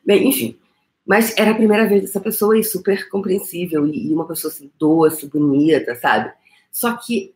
Bem, 0.05 0.29
enfim, 0.29 0.57
mas 1.05 1.37
era 1.37 1.51
a 1.51 1.55
primeira 1.55 1.89
vez 1.89 2.03
dessa 2.03 2.21
pessoa 2.21 2.59
e 2.59 2.63
super 2.63 3.09
compreensível, 3.09 3.87
e, 3.87 4.13
uma 4.13 4.29
pessoa 4.29 4.53
assim, 4.53 4.71
doce, 4.79 5.27
bonita, 5.27 5.95
sabe? 5.97 6.33
Só 6.71 6.97
que 6.97 7.35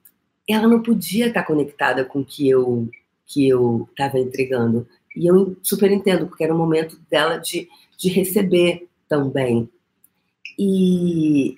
ela 0.49 0.69
não 0.69 0.83
podia 0.83 1.29
estar 1.29 1.43
conectada 1.43 2.05
com 2.05 2.21
o 2.21 2.25
que 2.25 2.49
eu 2.49 2.89
que 3.33 3.49
eu 3.49 3.89
estava 3.91 4.19
entregando. 4.19 4.87
E 5.17 5.27
eu 5.27 5.57
super 5.63 5.91
entendo, 5.91 6.27
porque 6.27 6.45
era 6.45 6.55
o 6.55 6.59
momento 6.59 6.99
dela 7.11 7.39
de, 7.39 7.69
de 7.97 8.09
receber 8.09 8.89
também. 9.09 9.69
E 10.59 11.55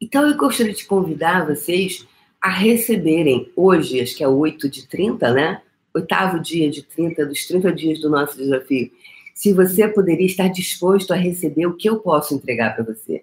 então 0.00 0.26
eu 0.28 0.36
gostaria 0.36 0.74
de 0.74 0.84
convidar 0.84 1.46
vocês 1.46 2.06
a 2.40 2.50
receberem 2.50 3.50
hoje, 3.56 4.00
acho 4.00 4.14
que 4.16 4.22
é 4.22 4.28
8 4.28 4.68
de 4.68 4.86
30, 4.86 5.32
né? 5.32 5.62
Oitavo 5.94 6.38
dia 6.38 6.70
de 6.70 6.82
30, 6.82 7.24
dos 7.24 7.46
30 7.46 7.72
dias 7.72 8.00
do 8.00 8.10
nosso 8.10 8.36
desafio 8.36 8.90
se 9.36 9.52
você 9.52 9.86
poderia 9.86 10.24
estar 10.24 10.48
disposto 10.48 11.12
a 11.12 11.16
receber 11.16 11.66
o 11.66 11.76
que 11.76 11.90
eu 11.90 12.00
posso 12.00 12.34
entregar 12.34 12.74
para 12.74 12.84
você. 12.84 13.22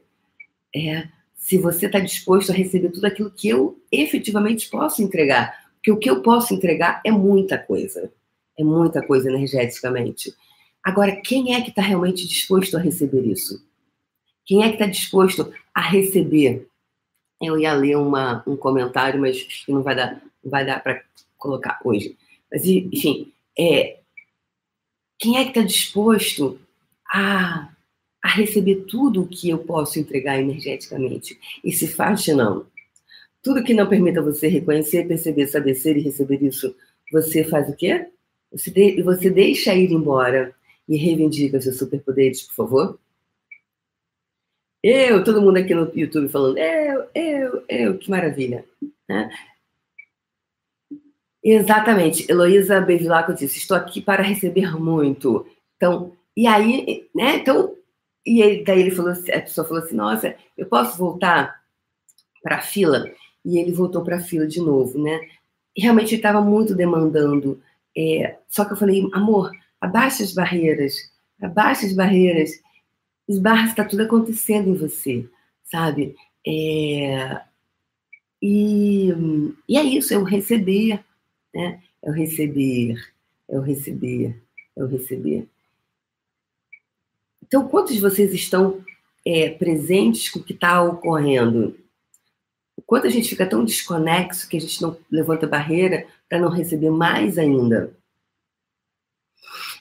É, 0.73 1.07
se 1.35 1.57
você 1.57 1.87
está 1.87 1.99
disposto 1.99 2.51
a 2.51 2.55
receber 2.55 2.89
tudo 2.89 3.05
aquilo 3.05 3.31
que 3.31 3.49
eu 3.49 3.81
efetivamente 3.91 4.69
posso 4.69 5.01
entregar. 5.01 5.62
Porque 5.83 5.91
o 5.91 5.97
que 5.97 6.09
eu 6.09 6.21
posso 6.21 6.53
entregar 6.53 7.01
é 7.05 7.11
muita 7.11 7.57
coisa. 7.57 8.09
É 8.57 8.63
muita 8.63 9.05
coisa 9.05 9.29
energeticamente. 9.29 10.33
Agora, 10.81 11.13
quem 11.17 11.53
é 11.53 11.61
que 11.61 11.71
está 11.71 11.81
realmente 11.81 12.25
disposto 12.25 12.77
a 12.77 12.79
receber 12.79 13.27
isso? 13.27 13.61
Quem 14.45 14.63
é 14.63 14.69
que 14.69 14.75
está 14.75 14.85
disposto 14.85 15.53
a 15.75 15.81
receber? 15.81 16.69
Eu 17.41 17.59
ia 17.59 17.73
ler 17.73 17.97
uma, 17.97 18.41
um 18.47 18.55
comentário, 18.55 19.19
mas 19.19 19.45
não 19.67 19.83
vai 19.83 19.93
dar, 19.93 20.21
não 20.41 20.49
vai 20.49 20.65
dar 20.65 20.81
para 20.81 21.03
colocar 21.37 21.77
hoje. 21.83 22.15
Mas, 22.49 22.65
enfim, 22.65 23.33
é, 23.59 23.99
quem 25.19 25.37
é 25.37 25.43
que 25.43 25.49
está 25.49 25.61
disposto 25.63 26.57
a, 27.11 27.69
a 28.23 28.27
receber 28.29 28.85
tudo 28.87 29.23
o 29.23 29.27
que 29.27 29.49
eu 29.49 29.57
posso 29.57 29.99
entregar 29.99 30.39
energeticamente? 30.39 31.37
E 31.61 31.73
se 31.73 31.89
faz 31.89 32.25
não. 32.27 32.71
Tudo 33.43 33.63
que 33.63 33.73
não 33.73 33.89
permita 33.89 34.21
você 34.21 34.47
reconhecer, 34.47 35.07
perceber, 35.07 35.47
saber 35.47 35.75
ser 35.75 35.97
e 35.97 36.01
receber 36.01 36.41
isso, 36.41 36.73
você 37.11 37.43
faz 37.43 37.69
o 37.69 37.75
quê? 37.75 38.07
Você, 38.51 38.71
de, 38.71 39.01
você 39.03 39.29
deixa 39.29 39.75
ir 39.75 39.91
embora 39.91 40.55
e 40.87 40.95
reivindica 40.95 41.61
seus 41.61 41.77
superpoderes, 41.77 42.43
por 42.43 42.55
favor? 42.55 42.99
Eu, 44.81 45.23
todo 45.23 45.41
mundo 45.41 45.57
aqui 45.57 45.73
no 45.73 45.91
YouTube 45.95 46.29
falando, 46.29 46.57
eu, 46.57 47.09
eu, 47.13 47.65
eu, 47.67 47.97
que 47.97 48.09
maravilha. 48.09 48.65
Né? 49.07 49.29
Exatamente. 51.43 52.29
Heloísa 52.31 52.79
Bevilacqua 52.79 53.33
disse: 53.33 53.57
Estou 53.57 53.75
aqui 53.75 54.01
para 54.01 54.23
receber 54.23 54.77
muito. 54.79 55.45
Então, 55.75 56.15
e 56.35 56.47
aí, 56.47 57.09
né? 57.13 57.37
Então, 57.37 57.75
e 58.25 58.41
ele, 58.41 58.63
daí 58.63 58.79
ele 58.79 58.91
falou 58.91 59.11
a 59.11 59.41
pessoa 59.41 59.67
falou 59.67 59.83
assim: 59.83 59.95
Nossa, 59.95 60.35
eu 60.57 60.65
posso 60.65 60.97
voltar 60.97 61.61
para 62.41 62.57
a 62.57 62.61
fila? 62.61 63.05
E 63.45 63.57
ele 63.57 63.71
voltou 63.71 64.03
para 64.03 64.17
a 64.17 64.21
fila 64.21 64.47
de 64.47 64.59
novo, 64.59 65.01
né? 65.01 65.19
Realmente 65.75 66.09
ele 66.09 66.17
estava 66.17 66.41
muito 66.41 66.75
demandando. 66.75 67.61
É, 67.95 68.37
só 68.47 68.65
que 68.65 68.73
eu 68.73 68.77
falei: 68.77 69.07
Amor, 69.13 69.51
abaixa 69.79 70.23
as 70.23 70.33
barreiras, 70.33 70.95
abaixa 71.41 71.85
as 71.85 71.93
barreiras. 71.93 72.51
Esbarra, 73.27 73.69
está 73.69 73.85
tudo 73.85 74.03
acontecendo 74.03 74.69
em 74.69 74.75
você, 74.75 75.25
sabe? 75.63 76.13
É, 76.45 77.41
e, 78.41 79.09
e 79.67 79.77
é 79.77 79.83
isso, 79.83 80.13
eu 80.13 80.23
receber 80.23 80.99
né? 81.53 81.81
É 82.01 82.09
o 82.09 82.13
receber, 82.13 83.13
é 83.47 83.57
o 83.57 83.61
receber, 83.61 84.41
é 84.75 84.83
o 84.83 84.87
receber. 84.87 85.47
Então, 87.41 87.67
quantos 87.67 87.93
de 87.93 88.01
vocês 88.01 88.33
estão 88.33 88.83
é, 89.25 89.49
presentes 89.49 90.29
com 90.29 90.39
o 90.39 90.43
que 90.43 90.53
está 90.53 90.81
ocorrendo? 90.81 91.77
Quanto 92.93 93.07
a 93.07 93.09
gente 93.09 93.27
fica 93.27 93.49
tão 93.49 93.65
desconexo 93.65 94.47
que 94.47 94.55
a 94.55 94.61
gente 94.61 94.79
não 94.79 94.95
levanta 95.09 95.47
barreira 95.47 96.05
para 96.29 96.37
não 96.37 96.47
receber 96.47 96.91
mais 96.91 97.39
ainda? 97.39 97.91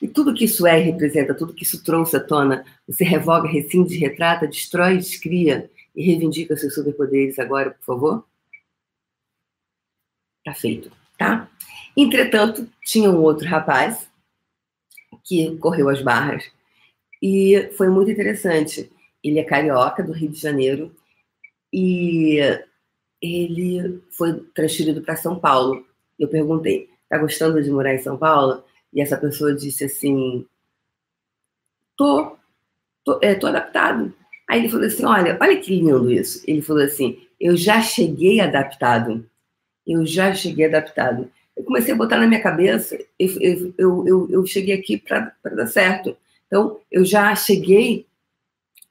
E 0.01 0.09
tudo 0.09 0.33
que 0.33 0.47
isso 0.47 0.67
é 0.67 0.81
e 0.81 0.85
representa, 0.85 1.35
tudo 1.35 1.53
que 1.53 1.63
isso 1.63 1.85
trouxe 1.85 2.17
à 2.17 2.21
tona, 2.21 2.65
você 2.89 3.05
revoga, 3.05 3.47
rescinde, 3.47 3.99
retrata, 3.99 4.49
destrói, 4.49 4.97
descria 4.97 5.71
e 5.95 6.03
reivindica 6.03 6.57
seus 6.57 6.73
superpoderes 6.75 7.39
agora, 7.39 7.73
por 7.73 7.85
favor? 7.85 8.27
Tá 10.43 10.55
feito, 10.55 10.91
tá? 11.19 11.51
Entretanto, 11.95 12.67
tinha 12.83 13.11
um 13.11 13.21
outro 13.21 13.47
rapaz 13.47 14.09
que 15.23 15.55
correu 15.59 15.91
as 15.91 16.01
barras 16.01 16.51
e 17.21 17.71
foi 17.77 17.91
muito 17.91 18.11
interessante. 18.11 18.91
Ele 19.23 19.39
é 19.39 19.45
carioca 19.45 20.03
do 20.03 20.13
Rio 20.13 20.31
de 20.31 20.41
Janeiro 20.41 20.97
e 21.71 22.41
ele 23.23 24.03
foi 24.11 24.41
transferido 24.55 25.01
para 25.03 25.17
São 25.17 25.39
Paulo. 25.39 25.87
Eu 26.19 26.29
perguntei: 26.29 26.91
"Tá 27.09 27.19
gostando 27.19 27.63
de 27.63 27.71
morar 27.71 27.95
em 27.95 27.99
São 27.99 28.19
Paulo?" 28.19 28.65
E 28.93 29.01
essa 29.01 29.17
pessoa 29.17 29.55
disse 29.55 29.85
assim: 29.85 30.47
"Tô, 31.97 32.37
tô, 33.05 33.19
é, 33.23 33.35
tô 33.35 33.47
adaptado." 33.47 34.13
Aí 34.49 34.61
ele 34.61 34.69
falou 34.69 34.87
assim: 34.87 35.05
"Olha, 35.05 35.39
olha 35.41 35.61
que 35.61 35.75
lindo 35.77 36.11
isso." 36.11 36.43
Ele 36.47 36.63
falou 36.63 36.83
assim: 36.83 37.21
"Eu 37.41 37.57
já 37.57 37.81
cheguei 37.81 38.41
adaptado. 38.41 39.25
Eu 39.87 40.05
já 40.05 40.35
cheguei 40.35 40.67
adaptado." 40.67 41.31
eu 41.57 41.65
comecei 41.65 41.93
a 41.93 41.97
botar 41.97 42.19
na 42.19 42.27
minha 42.27 42.43
cabeça, 42.43 42.99
eu, 43.19 43.75
eu, 43.79 44.07
eu, 44.07 44.31
eu 44.31 44.47
cheguei 44.47 44.75
aqui 44.75 44.97
para 44.99 45.35
dar 45.45 45.67
certo. 45.67 46.17
Então, 46.47 46.79
eu 46.91 47.05
já 47.05 47.35
cheguei 47.35 48.07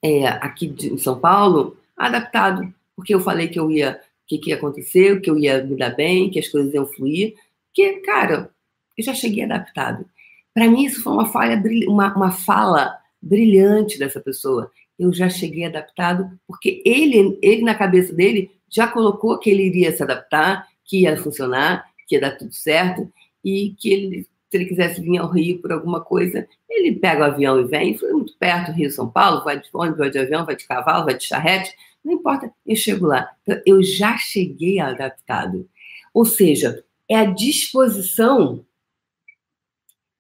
é, 0.02 0.28
aqui 0.28 0.68
de, 0.68 0.94
em 0.94 0.98
São 0.98 1.20
Paulo 1.20 1.78
adaptado, 1.98 2.74
porque 2.96 3.14
eu 3.14 3.20
falei 3.20 3.48
que 3.48 3.60
eu 3.60 3.70
ia, 3.72 4.00
que, 4.32 4.38
que 4.38 4.50
ia 4.52 4.56
acontecer, 4.56 5.20
que 5.20 5.30
eu 5.30 5.38
ia 5.38 5.62
me 5.64 5.76
dar 5.76 5.90
bem, 5.90 6.30
que 6.30 6.40
as 6.40 6.48
coisas 6.48 6.74
iam 6.74 6.86
fluir, 6.86 7.34
que, 7.74 7.96
cara, 8.00 8.50
eu 8.98 9.04
já 9.04 9.14
cheguei 9.14 9.44
adaptado. 9.44 10.06
Para 10.54 10.70
mim, 10.70 10.86
isso 10.86 11.04
foi 11.04 11.12
uma 11.12 11.26
falha, 11.26 11.62
uma, 11.88 12.16
uma 12.16 12.32
fala 12.32 12.98
brilhante 13.22 14.00
dessa 14.00 14.22
pessoa. 14.22 14.72
Eu 14.98 15.12
já 15.12 15.30
cheguei 15.30 15.66
adaptado, 15.66 16.30
porque 16.48 16.82
ele, 16.86 17.38
ele 17.42 17.62
na 17.64 17.76
cabeça 17.76 18.14
dele 18.14 18.52
já 18.70 18.88
colocou 18.88 19.38
que 19.38 19.50
ele 19.50 19.64
iria 19.64 19.92
se 19.92 20.02
adaptar, 20.02 20.66
que 20.86 21.02
ia 21.02 21.18
funcionar, 21.18 21.86
que 22.08 22.16
ia 22.16 22.22
dar 22.22 22.38
tudo 22.38 22.54
certo, 22.54 23.12
e 23.44 23.76
que 23.78 23.92
ele, 23.92 24.22
se 24.22 24.58
ele 24.58 24.66
quisesse 24.66 25.02
vir 25.02 25.18
ao 25.18 25.30
Rio 25.30 25.60
por 25.60 25.74
alguma 25.74 26.00
coisa, 26.00 26.48
ele 26.70 26.94
pega 26.94 27.22
o 27.22 27.26
avião 27.26 27.60
e 27.60 27.66
vem, 27.66 27.98
foi 27.98 28.12
muito 28.14 28.34
perto, 28.38 28.72
Rio 28.72 28.90
São 28.90 29.10
Paulo, 29.10 29.44
vai 29.44 29.60
de 29.60 29.68
ônibus, 29.74 30.00
vai 30.00 30.10
de 30.10 30.20
avião, 30.20 30.46
vai 30.46 30.56
de 30.56 30.66
cavalo, 30.66 31.06
vai 31.06 31.18
de 31.18 31.26
charrete, 31.26 31.74
não 32.04 32.14
importa, 32.14 32.54
eu 32.66 32.76
chego 32.76 33.06
lá. 33.06 33.36
Eu 33.66 33.84
já 33.84 34.18
cheguei 34.18 34.80
adaptado. 34.80 35.70
Ou 36.14 36.26
seja, 36.26 36.84
é 37.08 37.16
a 37.16 37.26
disposição, 37.26 38.66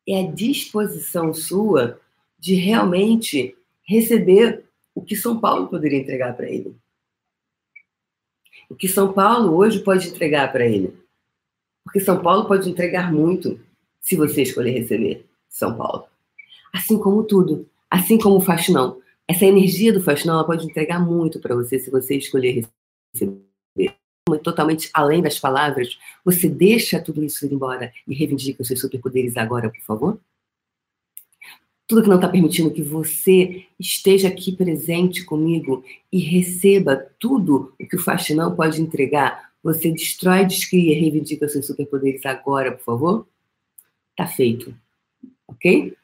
é 0.07 0.21
a 0.21 0.31
disposição 0.31 1.33
sua 1.33 1.99
de 2.39 2.53
realmente 2.55 3.55
receber 3.83 4.65
o 4.93 5.01
que 5.01 5.15
São 5.15 5.39
Paulo 5.39 5.67
poderia 5.67 5.99
entregar 5.99 6.35
para 6.35 6.49
ele. 6.49 6.75
O 8.69 8.75
que 8.75 8.87
São 8.87 9.11
Paulo 9.11 9.55
hoje 9.55 9.79
pode 9.79 10.07
entregar 10.07 10.51
para 10.51 10.65
ele. 10.65 10.97
Porque 11.83 11.99
São 11.99 12.21
Paulo 12.21 12.47
pode 12.47 12.69
entregar 12.69 13.11
muito 13.11 13.59
se 13.99 14.15
você 14.15 14.43
escolher 14.43 14.71
receber 14.71 15.25
São 15.49 15.75
Paulo. 15.75 16.05
Assim 16.71 16.97
como 16.97 17.23
tudo. 17.23 17.69
Assim 17.89 18.17
como 18.17 18.37
o 18.37 18.41
faxinão. 18.41 19.00
Essa 19.31 19.45
energia 19.45 19.93
do 19.93 20.03
ela 20.25 20.43
pode 20.43 20.65
entregar 20.65 20.99
muito 20.99 21.39
para 21.39 21.55
você 21.55 21.79
se 21.79 21.89
você 21.89 22.17
escolher 22.17 22.65
receber. 23.13 23.41
Totalmente 24.43 24.89
além 24.93 25.21
das 25.21 25.39
palavras, 25.39 25.97
você 26.23 26.49
deixa 26.49 26.99
tudo 26.99 27.23
isso 27.23 27.45
ir 27.45 27.53
embora 27.53 27.93
e 28.05 28.13
reivindica 28.13 28.61
os 28.61 28.67
seus 28.67 28.81
superpoderes 28.81 29.37
agora, 29.37 29.69
por 29.69 29.79
favor? 29.83 30.19
Tudo 31.87 32.03
que 32.03 32.09
não 32.09 32.17
está 32.17 32.27
permitindo 32.27 32.71
que 32.71 32.81
você 32.81 33.65
esteja 33.79 34.27
aqui 34.27 34.53
presente 34.53 35.23
comigo 35.23 35.81
e 36.11 36.19
receba 36.19 36.97
tudo 37.17 37.73
o 37.79 37.87
que 37.87 37.95
o 37.95 38.03
faxinão 38.03 38.53
pode 38.53 38.81
entregar, 38.81 39.53
você 39.63 39.91
destrói, 39.91 40.45
descria 40.45 40.91
e 40.91 40.99
reivindica 40.99 41.45
os 41.45 41.53
seus 41.53 41.67
superpoderes 41.67 42.25
agora, 42.25 42.73
por 42.73 42.83
favor? 42.83 43.27
Tá 44.13 44.27
feito. 44.27 44.75
Ok? 45.47 45.95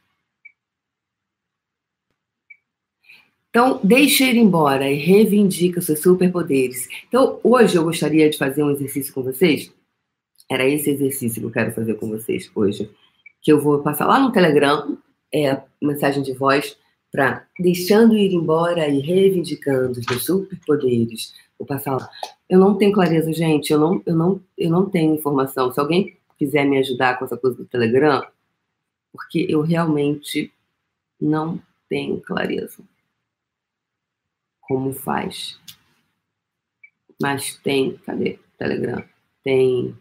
Então, 3.58 3.80
deixe 3.84 4.24
ir 4.24 4.36
embora 4.36 4.88
e 4.88 4.98
reivindica 4.98 5.80
os 5.80 5.88
seus 5.88 6.00
superpoderes. 6.00 6.88
Então, 7.08 7.40
hoje 7.44 7.76
eu 7.76 7.84
gostaria 7.84 8.30
de 8.30 8.38
fazer 8.38 8.62
um 8.62 8.70
exercício 8.70 9.12
com 9.12 9.24
vocês. 9.24 9.74
Era 10.48 10.64
esse 10.70 10.92
exercício 10.92 11.42
que 11.42 11.48
eu 11.48 11.52
quero 11.52 11.72
fazer 11.72 11.96
com 11.96 12.08
vocês 12.08 12.52
hoje. 12.54 12.88
Que 13.42 13.52
eu 13.52 13.60
vou 13.60 13.80
passar 13.80 14.06
lá 14.06 14.20
no 14.20 14.32
Telegram, 14.32 14.96
é, 15.34 15.60
mensagem 15.82 16.22
de 16.22 16.34
voz, 16.34 16.78
para 17.12 17.48
deixando 17.60 18.16
ir 18.16 18.32
embora 18.32 18.88
e 18.88 19.00
reivindicando 19.00 20.00
os 20.00 20.06
meus 20.06 20.24
superpoderes. 20.24 21.34
Vou 21.58 21.66
passar 21.66 21.96
lá. 21.96 22.08
Eu 22.48 22.60
não 22.60 22.78
tenho 22.78 22.92
clareza, 22.92 23.34
gente. 23.34 23.74
Eu 23.74 23.80
não, 23.80 24.04
eu 24.06 24.16
não, 24.16 24.42
eu 24.56 24.70
não 24.70 24.88
tenho 24.88 25.16
informação. 25.16 25.74
Se 25.74 25.80
alguém 25.80 26.16
quiser 26.38 26.64
me 26.64 26.78
ajudar 26.78 27.18
com 27.18 27.26
essa 27.26 27.36
coisa 27.36 27.58
do 27.58 27.66
Telegram, 27.66 28.24
porque 29.12 29.48
eu 29.50 29.62
realmente 29.62 30.54
não 31.20 31.60
tenho 31.90 32.22
clareza 32.22 32.84
como 34.68 34.94
faz. 34.94 35.60
Mas 37.22 37.56
tem, 37.58 37.98
cadê? 38.00 38.40
Telegram. 38.58 39.04
Tem 39.44 39.98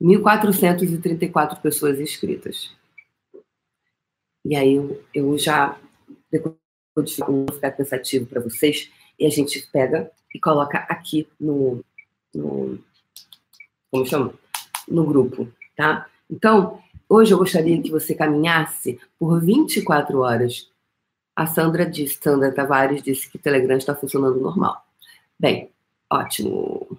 1.434 0.00 1.60
pessoas 1.60 1.98
inscritas. 1.98 2.74
E 4.44 4.54
aí 4.54 4.74
eu, 4.74 5.04
eu 5.12 5.38
já, 5.38 5.78
de 6.30 6.38
ficar 7.52 7.72
pensativo 7.72 8.26
para 8.26 8.40
vocês, 8.40 8.90
e 9.18 9.26
a 9.26 9.30
gente 9.30 9.66
pega 9.72 10.10
e 10.32 10.38
coloca 10.38 10.78
aqui 10.88 11.28
no, 11.40 11.84
no 12.34 12.78
como 13.90 14.06
chama? 14.06 14.34
No 14.86 15.06
grupo, 15.06 15.50
tá? 15.74 16.08
Então, 16.30 16.82
Hoje 17.08 17.32
eu 17.32 17.38
gostaria 17.38 17.80
que 17.80 17.90
você 17.90 18.14
caminhasse 18.14 18.98
por 19.18 19.40
24 19.40 20.20
horas. 20.20 20.68
A 21.36 21.46
Sandra 21.46 21.86
disse, 21.86 22.18
Sandra 22.20 22.52
Tavares 22.52 23.02
disse 23.02 23.30
que 23.30 23.36
o 23.36 23.40
Telegram 23.40 23.76
está 23.76 23.94
funcionando 23.94 24.40
normal. 24.40 24.84
Bem, 25.38 25.70
ótimo. 26.10 26.98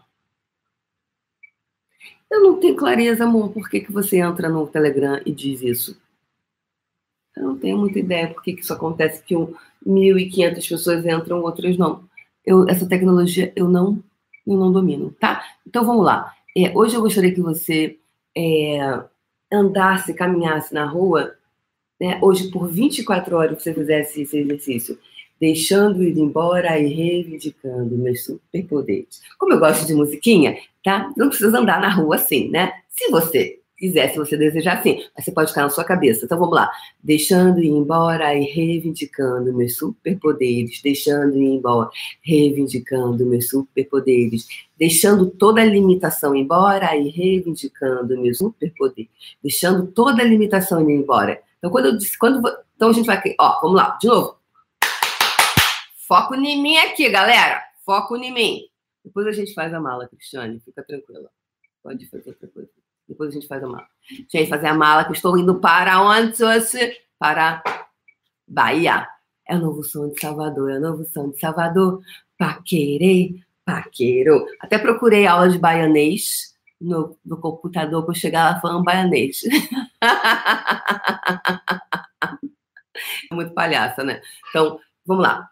Eu 2.31 2.41
não 2.41 2.59
tenho 2.59 2.75
clareza, 2.75 3.25
amor, 3.25 3.49
por 3.51 3.69
que, 3.69 3.81
que 3.81 3.91
você 3.91 4.17
entra 4.17 4.47
no 4.47 4.67
Telegram 4.67 5.21
e 5.25 5.31
diz 5.31 5.61
isso. 5.61 5.99
Eu 7.35 7.43
não 7.43 7.57
tenho 7.57 7.77
muita 7.77 7.99
ideia 7.99 8.33
por 8.33 8.41
que, 8.41 8.53
que 8.53 8.61
isso 8.61 8.73
acontece, 8.73 9.23
que 9.23 9.35
1.500 9.35 10.69
pessoas 10.69 11.05
entram, 11.05 11.41
outras 11.41 11.77
não. 11.77 12.03
Eu, 12.45 12.67
essa 12.69 12.87
tecnologia 12.87 13.51
eu 13.55 13.67
não, 13.67 14.01
eu 14.45 14.55
não 14.55 14.71
domino, 14.71 15.11
tá? 15.19 15.43
Então 15.65 15.85
vamos 15.85 16.05
lá. 16.05 16.33
É, 16.55 16.75
hoje 16.77 16.95
eu 16.95 17.01
gostaria 17.01 17.33
que 17.33 17.41
você 17.41 17.97
é, 18.35 19.03
andasse, 19.51 20.13
caminhasse 20.13 20.73
na 20.73 20.85
rua, 20.85 21.35
né, 21.99 22.19
hoje 22.21 22.49
por 22.51 22.67
24 22.67 23.35
horas 23.35 23.61
você 23.61 23.73
fizesse 23.73 24.21
esse 24.21 24.37
exercício, 24.37 24.97
deixando 25.39 26.03
ir 26.03 26.17
embora 26.17 26.77
e 26.79 26.87
reivindicando 26.93 27.97
meus 27.97 28.23
superpoderes. 28.23 29.21
Como 29.37 29.53
eu 29.53 29.59
gosto 29.59 29.85
de 29.85 29.93
musiquinha, 29.93 30.57
tá? 30.83 31.11
Não 31.15 31.29
precisa 31.29 31.59
andar 31.59 31.79
na 31.79 31.89
rua 31.89 32.15
assim, 32.15 32.49
né? 32.49 32.73
Se 32.89 33.09
você 33.09 33.59
quiser, 33.77 34.09
se 34.11 34.17
você 34.17 34.35
desejar, 34.35 34.81
sim. 34.81 35.03
Mas 35.15 35.23
você 35.25 35.31
pode 35.31 35.49
ficar 35.49 35.61
na 35.61 35.69
sua 35.69 35.83
cabeça. 35.83 36.25
Então 36.25 36.37
vamos 36.37 36.55
lá. 36.55 36.69
Deixando 37.01 37.59
ir 37.59 37.69
embora 37.69 38.33
e 38.35 38.43
reivindicando 38.43 39.53
meus 39.53 39.77
superpoderes. 39.77 40.81
Deixando 40.81 41.37
ir 41.37 41.45
embora, 41.45 41.89
reivindicando 42.21 43.25
meus 43.25 43.47
superpoderes. 43.47 44.47
Deixando 44.77 45.29
toda 45.29 45.63
limitação 45.63 46.35
embora 46.35 46.95
e 46.95 47.09
reivindicando 47.09 48.19
meus 48.19 48.39
superpoderes. 48.39 49.09
Deixando 49.41 49.87
toda 49.87 50.23
limitação 50.23 50.89
ir 50.89 50.95
embora. 50.95 51.41
Então, 51.59 51.69
quando 51.69 51.85
eu 51.85 51.97
disse, 51.97 52.17
quando, 52.17 52.41
então 52.75 52.89
a 52.89 52.93
gente 52.93 53.05
vai. 53.05 53.21
Ó, 53.39 53.61
vamos 53.61 53.77
lá, 53.77 53.97
de 54.01 54.07
novo. 54.07 54.37
Foco 56.07 56.35
em 56.35 56.61
mim 56.61 56.77
aqui, 56.77 57.09
galera. 57.09 57.61
Foco 57.85 58.15
em 58.15 58.33
mim. 58.33 58.61
Depois 59.03 59.27
a 59.27 59.31
gente 59.31 59.53
faz 59.53 59.73
a 59.73 59.79
mala, 59.79 60.07
Cristiane. 60.07 60.59
Fica 60.59 60.83
tranquila. 60.83 61.29
Pode 61.83 62.05
fazer 62.07 62.29
outra 62.29 62.47
coisa. 62.47 62.69
Depois 63.07 63.29
a 63.29 63.33
gente 63.33 63.47
faz 63.47 63.63
a 63.63 63.67
mala. 63.67 63.87
Gente, 64.29 64.49
fazer 64.49 64.67
a 64.67 64.73
mala 64.73 65.05
que 65.05 65.13
estou 65.13 65.37
indo 65.37 65.59
para 65.59 66.01
onde? 66.01 66.43
Para 67.17 67.63
Bahia. 68.47 69.07
É 69.47 69.55
o 69.55 69.59
novo 69.59 69.83
som 69.83 70.09
de 70.09 70.19
Salvador, 70.19 70.71
é 70.71 70.77
o 70.77 70.81
novo 70.81 71.05
som 71.05 71.29
de 71.29 71.39
Salvador. 71.39 72.01
Paquerê, 72.37 73.35
paqueiro. 73.65 74.45
Até 74.59 74.77
procurei 74.77 75.25
aula 75.25 75.49
de 75.49 75.57
baianês 75.57 76.53
no, 76.79 77.17
no 77.25 77.37
computador 77.37 78.05
para 78.05 78.13
chegar 78.13 78.51
lá 78.51 78.59
falando 78.59 78.83
baianês. 78.83 79.41
é 83.31 83.35
muito 83.35 83.53
palhaça, 83.53 84.03
né? 84.03 84.21
Então, 84.49 84.79
vamos 85.05 85.23
lá. 85.23 85.49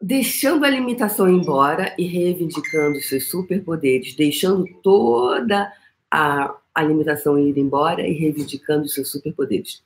Deixando 0.00 0.64
a 0.64 0.70
limitação 0.70 1.28
embora 1.30 1.94
e 1.98 2.04
reivindicando 2.06 3.00
seus 3.00 3.30
superpoderes, 3.30 4.14
deixando 4.14 4.66
toda 4.82 5.72
a, 6.14 6.54
a 6.72 6.82
limitação 6.84 7.36
ir 7.36 7.58
embora 7.58 8.06
e 8.06 8.12
reivindicando 8.12 8.88
seus 8.88 9.10
superpoderes. 9.10 9.82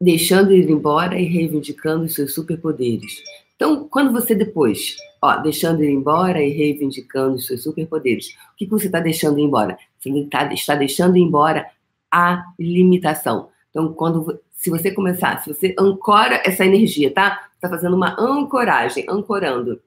Deixando 0.00 0.54
ir 0.54 0.70
embora 0.70 1.18
e 1.20 1.24
reivindicando 1.24 2.08
seus 2.08 2.32
superpoderes. 2.32 3.22
Então, 3.54 3.86
quando 3.86 4.10
você 4.10 4.34
depois, 4.34 4.96
ó, 5.20 5.36
deixando 5.36 5.84
ir 5.84 5.90
embora 5.90 6.42
e 6.42 6.48
reivindicando 6.48 7.38
seus 7.38 7.62
superpoderes, 7.62 8.28
o 8.54 8.56
que, 8.56 8.64
que 8.64 8.70
você 8.70 8.86
está 8.86 8.98
deixando 8.98 9.38
ir 9.38 9.42
embora? 9.42 9.76
Você 10.00 10.26
tá, 10.30 10.50
está 10.54 10.74
deixando 10.74 11.18
ir 11.18 11.20
embora 11.20 11.70
a 12.10 12.42
limitação. 12.58 13.50
Então, 13.68 13.92
quando 13.92 14.40
se 14.52 14.70
você 14.70 14.90
começar, 14.90 15.42
se 15.42 15.52
você 15.52 15.74
ancora 15.78 16.40
essa 16.46 16.64
energia, 16.64 17.12
tá? 17.12 17.50
Está 17.54 17.68
fazendo 17.68 17.94
uma 17.94 18.18
ancoragem, 18.18 19.04
ancorando 19.06 19.80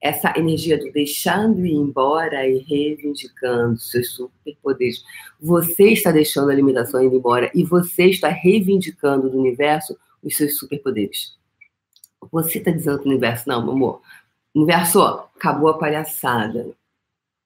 essa 0.00 0.32
energia 0.36 0.78
do 0.78 0.92
deixando 0.92 1.66
ir 1.66 1.72
embora 1.72 2.46
e 2.46 2.58
reivindicando 2.58 3.78
seus 3.78 4.14
superpoderes. 4.14 5.02
Você 5.40 5.90
está 5.90 6.12
deixando 6.12 6.50
a 6.50 6.54
limitação 6.54 7.02
ir 7.02 7.12
embora 7.12 7.50
e 7.54 7.64
você 7.64 8.06
está 8.06 8.28
reivindicando 8.28 9.28
do 9.28 9.38
universo 9.38 9.98
os 10.22 10.36
seus 10.36 10.56
superpoderes. 10.56 11.36
Você 12.30 12.58
está 12.58 12.70
dizendo 12.70 12.98
para 12.98 13.06
o 13.06 13.10
universo, 13.10 13.48
não, 13.48 13.62
meu 13.62 13.72
amor, 13.72 14.02
Universo, 14.54 15.02
acabou 15.02 15.68
a 15.68 15.78
palhaçada, 15.78 16.72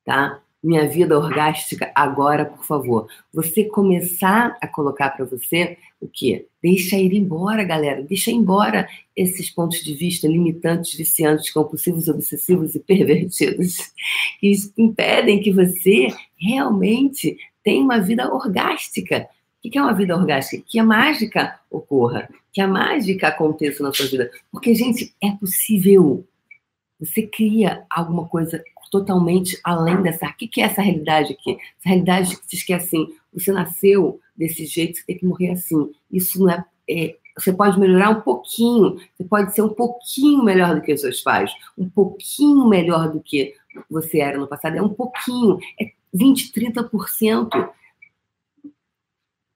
tá? 0.04 0.40
Minha 0.62 0.86
vida 0.86 1.18
orgástica 1.18 1.90
agora, 1.92 2.44
por 2.44 2.64
favor. 2.64 3.08
Você 3.34 3.64
começar 3.64 4.56
a 4.60 4.68
colocar 4.68 5.10
para 5.10 5.24
você 5.24 5.76
o 6.00 6.06
quê? 6.06 6.46
Deixa 6.62 6.96
ir 6.96 7.12
embora, 7.14 7.64
galera. 7.64 8.02
Deixa 8.02 8.30
ir 8.30 8.34
embora 8.34 8.88
esses 9.16 9.50
pontos 9.50 9.82
de 9.82 9.92
vista 9.94 10.28
limitantes, 10.28 10.94
viciantes, 10.94 11.50
compulsivos, 11.50 12.06
obsessivos 12.06 12.76
e 12.76 12.80
pervertidos 12.80 13.92
que 14.38 14.52
impedem 14.78 15.40
que 15.40 15.52
você 15.52 16.08
realmente 16.36 17.36
tenha 17.64 17.82
uma 17.82 18.00
vida 18.00 18.32
orgástica. 18.32 19.28
O 19.64 19.70
que 19.70 19.78
é 19.78 19.82
uma 19.82 19.94
vida 19.94 20.16
orgástica? 20.16 20.62
Que 20.66 20.78
a 20.78 20.84
mágica 20.84 21.58
ocorra, 21.68 22.28
que 22.52 22.60
a 22.60 22.68
mágica 22.68 23.28
aconteça 23.28 23.82
na 23.82 23.92
sua 23.92 24.06
vida. 24.06 24.30
Porque, 24.50 24.74
gente, 24.74 25.12
é 25.20 25.32
possível. 25.32 26.24
Você 27.00 27.22
cria 27.22 27.84
alguma 27.90 28.28
coisa 28.28 28.62
totalmente 28.92 29.58
além 29.64 30.02
dessa. 30.02 30.28
O 30.28 30.34
que 30.36 30.60
é 30.60 30.64
essa 30.64 30.82
realidade 30.82 31.32
aqui? 31.32 31.58
Essa 31.80 31.88
realidade 31.88 32.36
que 32.36 32.46
diz 32.46 32.62
que 32.62 32.74
é 32.74 32.76
assim: 32.76 33.08
você 33.32 33.50
nasceu 33.50 34.20
desse 34.36 34.66
jeito, 34.66 34.98
você 34.98 35.04
tem 35.06 35.18
que 35.18 35.24
morrer 35.24 35.52
assim. 35.52 35.90
Isso 36.10 36.38
não 36.38 36.50
é, 36.50 36.64
é 36.88 37.16
você 37.36 37.50
pode 37.50 37.80
melhorar 37.80 38.10
um 38.10 38.20
pouquinho, 38.20 38.98
você 39.16 39.24
pode 39.24 39.54
ser 39.54 39.62
um 39.62 39.72
pouquinho 39.72 40.44
melhor 40.44 40.74
do 40.74 40.82
que 40.82 40.92
os 40.92 41.00
seus 41.00 41.22
pais, 41.22 41.50
um 41.78 41.88
pouquinho 41.88 42.68
melhor 42.68 43.10
do 43.10 43.22
que 43.22 43.54
você 43.88 44.18
era 44.18 44.36
no 44.36 44.46
passado, 44.46 44.76
é 44.76 44.82
um 44.82 44.92
pouquinho, 44.92 45.58
é 45.80 45.90
20, 46.12 46.52
30%. 46.52 47.72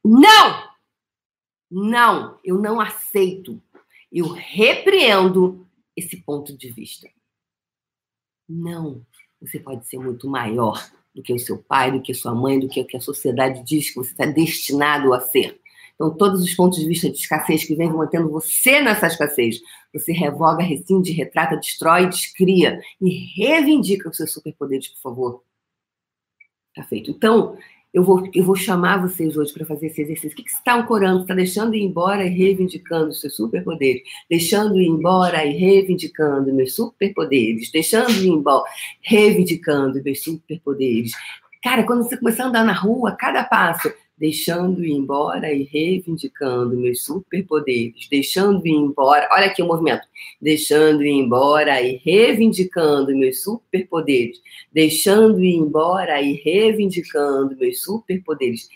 Não! 0.03 0.77
Não, 1.71 2.39
eu 2.43 2.59
não 2.59 2.81
aceito. 2.81 3.61
Eu 4.11 4.29
repreendo 4.29 5.67
esse 5.95 6.17
ponto 6.17 6.57
de 6.57 6.71
vista. 6.71 7.09
Não, 8.49 9.05
você 9.47 9.59
pode 9.59 9.87
ser 9.87 9.99
muito 9.99 10.29
maior 10.29 10.85
do 11.15 11.23
que 11.23 11.33
o 11.33 11.39
seu 11.39 11.59
pai, 11.59 11.93
do 11.93 12.03
que 12.03 12.13
sua 12.13 12.35
mãe, 12.35 12.61
do 12.61 12.69
que 12.69 12.81
o 12.81 12.87
que 12.87 12.97
a 12.97 13.01
sociedade 13.01 13.63
diz 13.65 13.91
que 13.91 13.97
você 13.97 14.11
está 14.11 14.27
destinado 14.27 15.15
a 15.15 15.21
ser. 15.21 15.59
Então, 15.95 16.15
todos 16.15 16.43
os 16.43 16.55
pontos 16.55 16.79
de 16.79 16.87
vista 16.87 17.09
de 17.09 17.17
escassez 17.17 17.65
que 17.65 17.75
vem 17.75 17.91
mantendo 17.91 18.31
você 18.31 18.83
nessa 18.83 19.07
escassez, 19.07 19.61
você 19.93 20.13
revoga, 20.13 20.63
rescinde, 20.63 21.11
retrata, 21.13 21.57
destrói, 21.57 22.07
descria 22.07 22.79
e 23.01 23.33
reivindica 23.35 24.11
os 24.11 24.17
seus 24.17 24.31
superpoderes, 24.31 24.89
por 24.89 25.01
favor. 25.01 25.43
Tá 26.75 26.83
feito. 26.83 27.11
Então, 27.11 27.57
eu 27.97 28.03
vou, 28.05 28.29
eu 28.35 28.45
vou 28.45 28.55
chamar 28.55 29.01
vocês 29.01 29.39
hoje 29.39 29.55
para 29.55 29.65
fazer 29.65 29.87
esse 29.87 30.03
exercício. 30.03 30.33
O 30.33 30.37
que, 30.37 30.43
que 30.43 30.51
você 30.51 30.59
está 30.59 30.75
ancorando? 30.75 31.23
Está 31.23 31.35
deixando 31.35 31.75
ir 31.75 31.83
embora 31.83 32.27
e 32.27 32.29
reivindicando 32.29 33.09
os 33.09 33.23
seus 33.23 33.35
superpoderes. 33.35 34.03
Deixando 34.29 34.79
ir 34.79 34.87
embora 34.87 35.43
e 35.47 35.57
reivindicando 35.57 36.53
meus 36.53 36.75
superpoderes. 36.75 37.73
Deixando 37.73 38.11
ir 38.11 38.29
embora, 38.29 38.65
reivindicando 39.01 40.05
meus 40.05 40.23
superpoderes. 40.23 41.13
Cara, 41.63 41.85
quando 41.85 42.03
você 42.03 42.19
começar 42.19 42.45
a 42.45 42.49
andar 42.49 42.65
na 42.67 42.75
rua, 42.75 43.13
cada 43.13 43.43
passo, 43.43 43.91
deixando 44.19 44.83
ir 44.83 44.93
embora 44.93 45.53
e 45.53 45.65
reivindicando 45.65 46.77
meus 46.77 47.03
superpoderes, 47.03 48.09
deixando 48.09 48.67
ir 48.67 48.73
embora, 48.73 49.29
olha 49.31 49.47
aqui 49.47 49.63
o 49.63 49.67
movimento, 49.67 50.07
deixando 50.41 51.05
ir 51.05 51.11
embora 51.11 51.83
e 51.83 51.97
reivindicando 51.97 53.15
meus 53.15 53.43
superpoderes, 53.43 54.41
deixando 54.73 55.45
ir 55.45 55.55
embora 55.57 56.21
e 56.23 56.33
reivindicando 56.33 57.57
meus 57.57 57.83
superpoderes. 57.83 58.69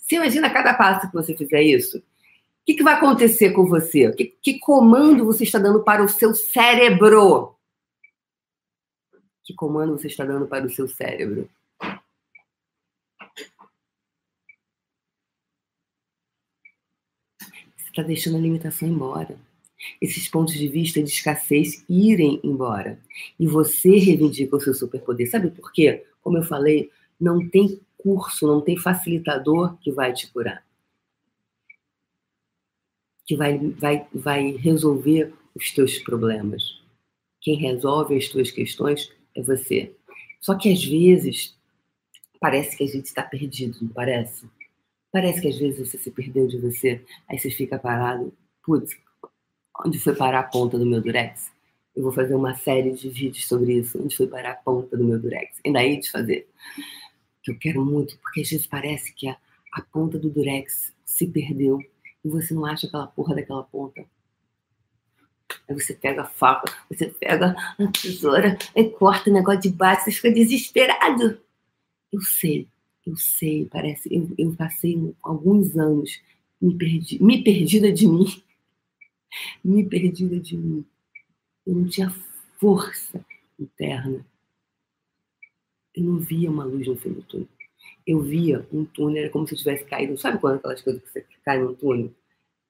Você 0.00 0.16
imagina 0.16 0.50
cada 0.50 0.74
passo 0.74 1.08
que 1.08 1.14
você 1.14 1.36
fizer 1.36 1.62
isso? 1.62 1.98
O 1.98 2.02
que, 2.66 2.74
que 2.74 2.82
vai 2.82 2.94
acontecer 2.94 3.50
com 3.50 3.66
você? 3.66 4.10
Que, 4.12 4.34
que 4.42 4.58
comando 4.58 5.24
você 5.24 5.44
está 5.44 5.58
dando 5.58 5.84
para 5.84 6.02
o 6.02 6.08
seu 6.08 6.34
cérebro? 6.34 7.54
Que 9.44 9.54
comando 9.54 9.98
você 9.98 10.08
está 10.08 10.24
dando 10.24 10.46
para 10.46 10.64
o 10.64 10.70
seu 10.70 10.88
cérebro? 10.88 11.48
Está 17.94 18.02
deixando 18.02 18.36
a 18.36 18.40
limitação 18.40 18.88
embora. 18.88 19.38
Esses 20.00 20.28
pontos 20.28 20.54
de 20.54 20.68
vista 20.68 21.02
de 21.02 21.08
escassez 21.08 21.84
irem 21.88 22.40
embora. 22.42 22.98
E 23.38 23.46
você 23.46 23.96
reivindica 23.98 24.56
o 24.56 24.60
seu 24.60 24.74
superpoder. 24.74 25.30
Sabe 25.30 25.50
por 25.50 25.72
quê? 25.72 26.04
Como 26.20 26.38
eu 26.38 26.42
falei, 26.42 26.90
não 27.20 27.48
tem 27.48 27.80
curso, 27.96 28.46
não 28.46 28.60
tem 28.60 28.76
facilitador 28.76 29.76
que 29.78 29.92
vai 29.92 30.12
te 30.12 30.26
curar. 30.26 30.64
Que 33.26 33.36
vai, 33.36 33.58
vai, 33.58 34.06
vai 34.12 34.50
resolver 34.52 35.32
os 35.54 35.70
teus 35.70 35.98
problemas. 35.98 36.82
Quem 37.40 37.56
resolve 37.56 38.16
as 38.16 38.28
tuas 38.28 38.50
questões 38.50 39.12
é 39.34 39.42
você. 39.42 39.94
Só 40.40 40.54
que 40.56 40.72
às 40.72 40.84
vezes 40.84 41.56
parece 42.40 42.76
que 42.76 42.84
a 42.84 42.86
gente 42.86 43.06
está 43.06 43.22
perdido, 43.22 43.78
não 43.80 43.88
parece? 43.88 44.46
Parece 45.14 45.40
que 45.40 45.46
às 45.46 45.56
vezes 45.56 45.78
você 45.78 45.96
se 45.96 46.10
perdeu 46.10 46.48
de 46.48 46.58
você, 46.58 47.00
aí 47.28 47.38
você 47.38 47.48
fica 47.48 47.78
parado. 47.78 48.36
Putz, 48.64 48.96
onde 49.86 49.96
foi 50.00 50.12
parar 50.12 50.40
a 50.40 50.42
ponta 50.42 50.76
do 50.76 50.84
meu 50.84 51.00
durex? 51.00 51.52
Eu 51.94 52.02
vou 52.02 52.10
fazer 52.10 52.34
uma 52.34 52.56
série 52.56 52.90
de 52.90 53.08
vídeos 53.10 53.46
sobre 53.46 53.74
isso. 53.74 54.02
Onde 54.02 54.16
foi 54.16 54.26
parar 54.26 54.50
a 54.50 54.56
ponta 54.56 54.96
do 54.96 55.04
meu 55.04 55.16
durex? 55.16 55.60
Ainda 55.64 55.78
aí 55.78 56.00
de 56.00 56.10
fazer. 56.10 56.48
Que 57.44 57.52
eu 57.52 57.58
quero 57.60 57.84
muito, 57.84 58.18
porque 58.18 58.40
às 58.40 58.50
vezes 58.50 58.66
parece 58.66 59.14
que 59.14 59.28
a, 59.28 59.36
a 59.74 59.82
ponta 59.82 60.18
do 60.18 60.28
durex 60.28 60.92
se 61.04 61.28
perdeu 61.28 61.78
e 62.24 62.28
você 62.28 62.52
não 62.52 62.66
acha 62.66 62.88
aquela 62.88 63.06
porra 63.06 63.36
daquela 63.36 63.62
ponta. 63.62 64.04
Aí 65.68 65.80
você 65.80 65.94
pega 65.94 66.22
a 66.22 66.26
faca, 66.26 66.74
você 66.90 67.06
pega 67.06 67.54
a 67.78 67.86
tesoura 67.92 68.58
e 68.74 68.82
corta 68.90 69.30
o 69.30 69.32
negócio 69.32 69.60
de 69.60 69.70
baixo, 69.70 70.06
você 70.06 70.10
fica 70.10 70.32
desesperado. 70.32 71.40
Eu 72.12 72.20
sei, 72.20 72.66
eu 73.06 73.16
sei, 73.16 73.66
parece. 73.66 74.08
Eu, 74.14 74.30
eu 74.38 74.54
passei 74.54 75.14
alguns 75.22 75.76
anos 75.76 76.20
me, 76.60 76.74
perdi, 76.76 77.22
me 77.22 77.42
perdida 77.42 77.92
de 77.92 78.06
mim. 78.06 78.26
Me 79.64 79.84
perdida 79.84 80.38
de 80.38 80.56
mim. 80.56 80.86
Eu 81.66 81.74
não 81.74 81.88
tinha 81.88 82.08
força 82.60 83.24
interna. 83.58 84.24
Eu 85.92 86.04
não 86.04 86.18
via 86.18 86.48
uma 86.48 86.62
luz 86.62 86.86
no 86.86 86.94
fim 86.94 87.12
do 87.12 87.22
túnel. 87.22 87.48
Eu 88.06 88.20
via 88.20 88.64
um 88.72 88.84
túnel, 88.84 89.24
era 89.24 89.30
como 89.30 89.44
se 89.44 89.54
eu 89.54 89.58
tivesse 89.58 89.84
caído. 89.86 90.16
Sabe 90.16 90.38
quando 90.38 90.58
aquelas 90.58 90.80
coisas 90.82 91.02
que 91.02 91.10
você 91.10 91.26
cai 91.44 91.58
num 91.58 91.74
túnel? 91.74 92.12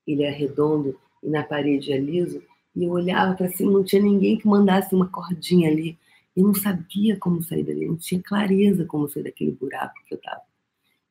Ele 0.07 0.23
é 0.23 0.31
redondo 0.31 0.99
e 1.23 1.29
na 1.29 1.43
parede 1.43 1.93
é 1.93 1.99
liso. 1.99 2.43
E 2.75 2.85
eu 2.85 2.91
olhava 2.93 3.35
para 3.35 3.51
cima, 3.51 3.71
não 3.71 3.85
tinha 3.85 4.01
ninguém 4.01 4.39
que 4.39 4.49
mandasse 4.49 4.95
uma 4.95 5.09
cordinha 5.09 5.71
ali. 5.71 5.99
Eu 6.37 6.45
não 6.45 6.55
sabia 6.55 7.17
como 7.17 7.43
sair 7.43 7.63
dali, 7.63 7.85
eu 7.85 7.91
não 7.91 7.97
tinha 7.97 8.21
clareza 8.23 8.85
como 8.85 9.09
sair 9.09 9.23
daquele 9.23 9.53
buraco 9.53 9.95
que 10.07 10.15
eu 10.15 10.19
estava. 10.19 10.43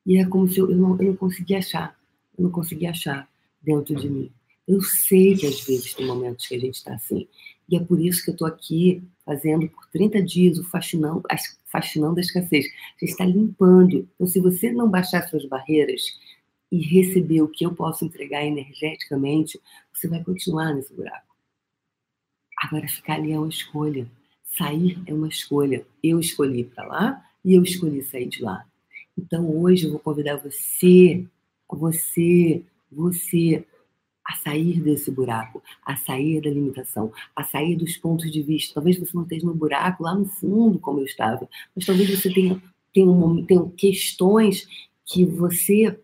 E 0.06 0.18
é 0.18 0.26
como 0.26 0.46
se 0.46 0.58
eu, 0.58 0.70
eu, 0.70 0.76
não, 0.76 0.98
eu 1.00 1.08
não 1.08 1.16
conseguia 1.16 1.58
achar, 1.58 1.98
eu 2.36 2.44
não 2.44 2.50
conseguia 2.50 2.90
achar 2.90 3.28
dentro 3.62 3.94
de 3.94 4.08
mim. 4.08 4.30
Eu 4.66 4.80
sei 4.82 5.36
que 5.36 5.46
às 5.46 5.60
vezes 5.60 5.94
tem 5.94 6.06
momentos 6.06 6.46
que 6.46 6.54
a 6.54 6.58
gente 6.58 6.74
está 6.74 6.94
assim. 6.94 7.28
E 7.68 7.76
é 7.76 7.80
por 7.80 8.00
isso 8.00 8.22
que 8.22 8.30
eu 8.30 8.32
estou 8.32 8.46
aqui 8.46 9.02
fazendo 9.24 9.68
por 9.68 9.86
30 9.88 10.22
dias 10.22 10.58
o 10.58 10.64
faxinão, 10.64 11.22
faxinão 11.66 12.14
da 12.14 12.20
escassez. 12.20 12.66
Gente 13.00 13.10
está 13.10 13.24
limpando. 13.24 14.08
Então, 14.14 14.26
se 14.26 14.40
você 14.40 14.70
não 14.72 14.88
baixar 14.88 15.26
suas 15.28 15.46
barreiras 15.46 16.02
e 16.70 16.78
receber 16.80 17.42
o 17.42 17.48
que 17.48 17.64
eu 17.64 17.74
posso 17.74 18.04
entregar 18.04 18.44
energeticamente, 18.44 19.60
você 19.92 20.08
vai 20.08 20.22
continuar 20.22 20.74
nesse 20.74 20.92
buraco. 20.94 21.34
Agora, 22.62 22.88
ficar 22.88 23.14
ali 23.14 23.32
é 23.32 23.38
uma 23.38 23.48
escolha. 23.48 24.06
Sair 24.56 25.02
é 25.06 25.14
uma 25.14 25.28
escolha. 25.28 25.86
Eu 26.02 26.20
escolhi 26.20 26.64
para 26.64 26.86
lá 26.86 27.24
e 27.44 27.54
eu 27.54 27.62
escolhi 27.62 28.02
sair 28.02 28.28
de 28.28 28.42
lá. 28.42 28.64
Então 29.16 29.48
hoje 29.56 29.86
eu 29.86 29.90
vou 29.90 30.00
convidar 30.00 30.36
você, 30.36 31.24
você, 31.68 32.62
você 32.90 33.64
a 34.24 34.36
sair 34.36 34.80
desse 34.80 35.10
buraco, 35.10 35.62
a 35.84 35.96
sair 35.96 36.40
da 36.40 36.48
limitação, 36.48 37.12
a 37.36 37.44
sair 37.44 37.76
dos 37.76 37.96
pontos 37.96 38.30
de 38.30 38.42
vista. 38.42 38.74
Talvez 38.74 38.98
você 38.98 39.14
não 39.14 39.24
esteja 39.24 39.44
no 39.44 39.54
buraco 39.54 40.02
lá 40.02 40.14
no 40.14 40.24
fundo 40.24 40.78
como 40.78 41.00
eu 41.00 41.04
estava, 41.04 41.48
mas 41.76 41.84
talvez 41.84 42.08
você 42.08 42.32
tenha, 42.32 42.60
tenha, 42.92 43.10
um, 43.10 43.44
tenha 43.44 43.68
questões 43.76 44.66
que 45.04 45.24
você 45.26 45.98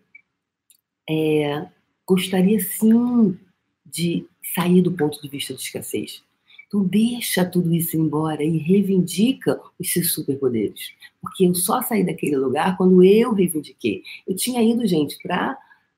é, 1.09 1.67
gostaria 2.05 2.59
sim 2.59 3.37
de 3.83 4.25
sair 4.53 4.81
do 4.81 4.91
ponto 4.91 5.19
de 5.21 5.27
vista 5.27 5.53
de 5.53 5.61
escassez. 5.61 6.23
Então 6.71 6.85
deixa 6.85 7.43
tudo 7.43 7.73
isso 7.73 7.97
embora 7.97 8.41
e 8.41 8.57
reivindica 8.57 9.59
os 9.77 9.91
seus 9.91 10.13
superpoderes. 10.13 10.93
Porque 11.19 11.45
eu 11.45 11.53
só 11.53 11.81
saí 11.81 12.01
daquele 12.01 12.37
lugar 12.37 12.77
quando 12.77 13.03
eu 13.03 13.33
reivindiquei. 13.33 14.03
Eu 14.25 14.37
tinha 14.37 14.63
ido, 14.63 14.87
gente, 14.87 15.21
para 15.21 15.57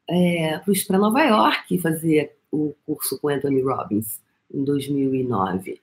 é, 0.10 0.60
para 0.88 0.98
Nova 0.98 1.24
York 1.24 1.78
fazer 1.78 2.36
o 2.52 2.74
curso 2.88 3.20
com 3.20 3.30
Anthony 3.30 3.62
Robbins 3.62 4.20
em 4.52 4.64
2009. 4.64 5.80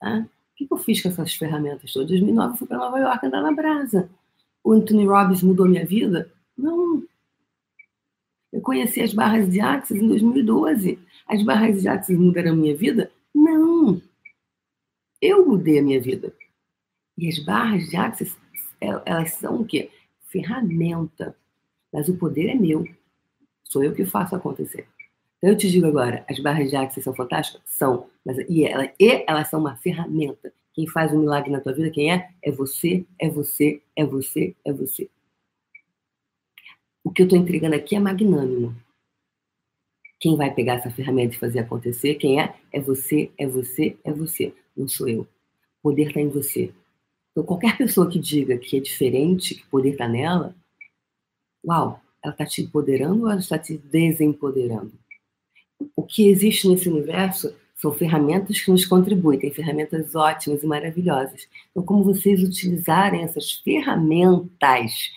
Tá? 0.00 0.26
O 0.28 0.56
que 0.56 0.66
eu 0.68 0.76
fiz 0.76 1.00
com 1.00 1.08
essas 1.08 1.34
ferramentas 1.34 1.92
todas? 1.92 2.10
Em 2.10 2.14
2009 2.14 2.52
eu 2.52 2.56
fui 2.56 2.66
para 2.66 2.78
Nova 2.78 2.98
York 2.98 3.26
andar 3.26 3.42
na 3.42 3.52
brasa. 3.52 4.10
O 4.64 4.72
Anthony 4.72 5.06
Robbins 5.06 5.40
mudou 5.40 5.68
minha 5.68 5.86
vida? 5.86 6.32
Não. 6.58 7.04
Eu 8.52 8.60
conheci 8.60 9.00
as 9.00 9.14
barras 9.14 9.48
de 9.48 9.60
Axis 9.60 10.02
em 10.02 10.08
2012. 10.08 10.98
As 11.28 11.44
barras 11.44 11.80
de 11.80 11.86
Axis 11.86 12.18
mudaram 12.18 12.56
minha 12.56 12.74
vida? 12.74 13.12
Não. 13.32 14.02
Eu 15.20 15.46
mudei 15.46 15.78
a 15.78 15.82
minha 15.82 16.00
vida. 16.00 16.32
E 17.16 17.28
as 17.28 17.38
barras 17.38 17.88
de 17.88 17.96
Access, 17.96 18.36
é, 18.80 18.88
elas 19.04 19.32
são 19.32 19.62
o 19.62 19.64
quê? 19.64 19.90
Ferramenta. 20.28 21.36
Mas 21.92 22.08
o 22.08 22.16
poder 22.16 22.48
é 22.48 22.54
meu. 22.54 22.84
Sou 23.64 23.82
eu 23.82 23.94
que 23.94 24.04
faço 24.04 24.36
acontecer. 24.36 24.86
Então 25.38 25.50
eu 25.50 25.56
te 25.56 25.70
digo 25.70 25.86
agora, 25.86 26.24
as 26.28 26.38
barras 26.38 26.70
de 26.70 26.76
Access 26.76 27.02
são 27.02 27.14
fantásticas? 27.14 27.62
São. 27.64 28.08
Mas, 28.24 28.38
e, 28.48 28.64
ela, 28.64 28.92
e 28.98 29.24
elas 29.26 29.48
são 29.48 29.60
uma 29.60 29.76
ferramenta. 29.76 30.52
Quem 30.74 30.86
faz 30.86 31.12
um 31.12 31.20
milagre 31.20 31.50
na 31.50 31.60
tua 31.60 31.72
vida, 31.72 31.90
quem 31.90 32.12
é? 32.12 32.30
É 32.42 32.50
você, 32.50 33.06
é 33.18 33.30
você, 33.30 33.80
é 33.96 34.04
você, 34.04 34.54
é 34.64 34.72
você. 34.72 35.08
O 37.02 37.10
que 37.10 37.22
eu 37.22 37.24
estou 37.24 37.38
entregando 37.38 37.76
aqui 37.76 37.96
é 37.96 38.00
magnânimo. 38.00 38.76
Quem 40.20 40.36
vai 40.36 40.52
pegar 40.52 40.74
essa 40.74 40.90
ferramenta 40.90 41.34
e 41.34 41.38
fazer 41.38 41.60
acontecer, 41.60 42.16
quem 42.16 42.40
é? 42.40 42.56
É 42.72 42.80
você, 42.80 43.30
é 43.38 43.46
você, 43.46 43.96
é 44.04 44.12
você. 44.12 44.52
Não 44.76 44.86
sou 44.88 45.08
eu. 45.08 45.22
O 45.22 45.90
poder 45.90 46.08
está 46.08 46.20
em 46.20 46.28
você. 46.28 46.72
Então, 47.30 47.44
qualquer 47.44 47.76
pessoa 47.76 48.08
que 48.08 48.18
diga 48.18 48.58
que 48.58 48.76
é 48.76 48.80
diferente, 48.80 49.54
que 49.54 49.62
o 49.62 49.68
poder 49.68 49.90
está 49.90 50.08
nela, 50.08 50.54
uau, 51.64 52.00
ela 52.22 52.32
está 52.32 52.44
te 52.44 52.62
empoderando 52.62 53.22
ou 53.22 53.30
ela 53.30 53.40
está 53.40 53.58
te 53.58 53.76
desempoderando? 53.78 54.92
O 55.94 56.02
que 56.02 56.28
existe 56.28 56.68
nesse 56.68 56.88
universo 56.88 57.54
são 57.74 57.92
ferramentas 57.92 58.58
que 58.60 58.70
nos 58.70 58.86
contribuem, 58.86 59.38
tem 59.38 59.52
ferramentas 59.52 60.14
ótimas 60.14 60.62
e 60.62 60.66
maravilhosas. 60.66 61.46
Então, 61.70 61.82
como 61.82 62.02
vocês 62.02 62.42
utilizarem 62.42 63.22
essas 63.22 63.52
ferramentas, 63.52 65.10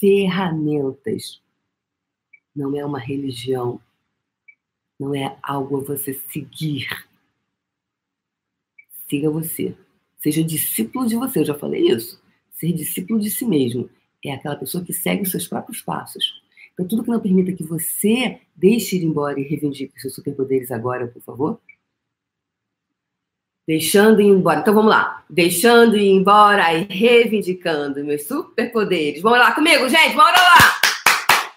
ferramentas, 0.00 1.40
não 2.56 2.74
é 2.76 2.84
uma 2.84 2.98
religião, 2.98 3.80
não 4.98 5.14
é 5.14 5.36
algo 5.42 5.80
a 5.80 5.84
você 5.84 6.14
seguir. 6.32 6.88
Siga 9.08 9.30
você. 9.30 9.74
Seja 10.18 10.42
discípulo 10.42 11.06
de 11.06 11.16
você, 11.16 11.40
eu 11.40 11.44
já 11.44 11.54
falei 11.54 11.88
isso. 11.88 12.20
Ser 12.50 12.72
discípulo 12.72 13.20
de 13.20 13.30
si 13.30 13.44
mesmo 13.44 13.88
é 14.24 14.32
aquela 14.32 14.56
pessoa 14.56 14.84
que 14.84 14.92
segue 14.92 15.22
os 15.22 15.30
seus 15.30 15.46
próprios 15.46 15.80
passos. 15.80 16.42
Então, 16.72 16.86
tudo 16.86 17.02
que 17.02 17.10
não 17.10 17.20
permita 17.20 17.52
que 17.52 17.62
você 17.62 18.40
deixe 18.54 18.96
ir 18.96 19.04
embora 19.04 19.38
e 19.38 19.44
reivindique 19.44 19.94
os 19.96 20.02
seus 20.02 20.14
superpoderes 20.14 20.70
agora, 20.70 21.08
por 21.08 21.22
favor, 21.22 21.60
Deixando 23.68 24.22
ir 24.22 24.28
embora. 24.28 24.60
Então 24.60 24.72
vamos 24.72 24.88
lá. 24.90 25.22
Deixando 25.28 25.94
ir 25.94 26.08
embora 26.08 26.72
e 26.72 26.84
reivindicando 26.84 28.02
meus 28.02 28.26
superpoderes. 28.26 29.20
Vamos 29.20 29.38
lá 29.38 29.52
comigo, 29.52 29.86
gente. 29.90 30.16
Bora 30.16 30.40
lá. 30.40 30.80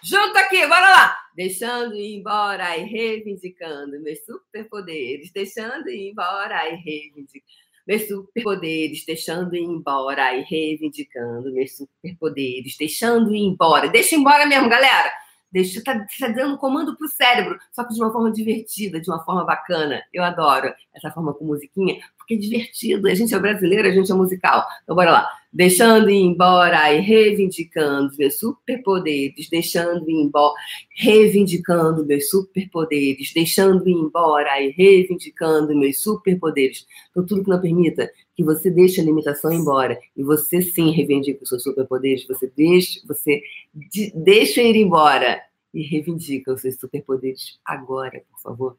Junto 0.04 0.38
aqui, 0.38 0.68
bora 0.68 0.90
lá. 0.90 1.21
Deixando 1.42 1.96
ir 1.96 2.20
embora 2.20 2.78
e 2.78 2.84
reivindicando 2.84 4.00
meus 4.00 4.20
superpoderes. 4.24 5.32
Deixando 5.32 5.90
ir 5.90 6.12
embora 6.12 6.70
e 6.70 6.76
reivindicando 6.76 7.42
meus 7.88 8.08
superpoderes. 8.08 9.04
Deixando 9.08 9.56
ir 9.56 9.64
embora 9.64 10.38
e 10.38 10.44
reivindicando 10.44 11.52
meus 11.52 11.76
superpoderes. 11.76 12.78
Deixando 12.78 13.34
ir 13.34 13.40
embora. 13.40 13.90
Deixa 13.90 14.16
embora 14.16 14.46
mesmo, 14.46 14.70
galera. 14.70 15.12
Deixa, 15.52 15.84
tá, 15.84 16.06
tá 16.20 16.28
dando 16.28 16.60
comando 16.60 16.96
pro 16.96 17.08
cérebro, 17.08 17.60
só 17.74 17.84
que 17.86 17.94
de 17.96 18.00
uma 18.00 18.14
forma 18.14 18.32
divertida, 18.32 19.02
de 19.02 19.10
uma 19.10 19.26
forma 19.26 19.44
bacana. 19.44 20.04
Eu 20.14 20.24
adoro 20.24 20.72
essa 20.94 21.10
forma 21.10 21.34
com 21.34 21.44
musiquinha, 21.44 22.00
porque 22.20 22.36
é 22.36 22.38
divertido. 22.38 23.08
A 23.08 23.16
gente 23.16 23.34
é 23.34 23.40
brasileiro, 23.40 23.88
a 23.88 23.92
gente 23.92 24.12
é 24.12 24.16
musical. 24.16 24.64
Então, 24.84 24.96
bora 24.96 25.12
lá. 25.12 25.41
Deixando 25.54 26.10
ir 26.10 26.22
embora 26.22 26.94
e 26.94 27.02
reivindicando 27.02 28.16
meus 28.18 28.40
superpoderes, 28.40 29.50
deixando 29.50 30.10
ir 30.10 30.14
embora, 30.14 30.56
reivindicando 30.96 32.06
meus 32.06 32.30
superpoderes, 32.30 33.34
deixando 33.34 33.88
ir 33.88 33.92
embora 33.92 34.62
e 34.62 34.72
reivindicando 34.72 35.76
meus 35.76 36.02
superpoderes. 36.02 36.86
Então, 37.10 37.26
tudo 37.26 37.44
que 37.44 37.50
não 37.50 37.60
permita 37.60 38.10
que 38.34 38.44
você 38.44 38.72
deixe 38.72 39.02
a 39.02 39.04
limitação 39.04 39.52
embora 39.52 40.00
e 40.16 40.24
você 40.24 40.62
sim 40.62 40.92
reivindica 40.92 41.44
os 41.44 41.50
seus 41.50 41.64
superpoderes, 41.64 42.26
você 42.26 42.52
deixa, 42.56 43.02
você 43.06 43.42
de, 43.74 44.12
deixa 44.16 44.62
ir 44.62 44.78
embora 44.78 45.42
e 45.74 45.82
reivindica 45.82 46.54
os 46.54 46.62
seus 46.62 46.76
superpoderes 46.76 47.60
agora, 47.66 48.24
por 48.32 48.42
favor. 48.42 48.78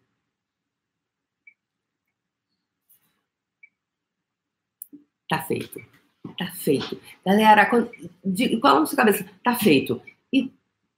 Tá 5.28 5.42
feito. 5.42 6.01
Tá 6.38 6.50
feito. 6.52 7.00
Galera, 7.24 7.68
de, 8.24 8.56
qual 8.58 8.82
a 8.82 8.86
sua 8.86 8.96
cabeça? 8.96 9.28
Tá 9.42 9.54
feito. 9.54 10.00
E 10.32 10.52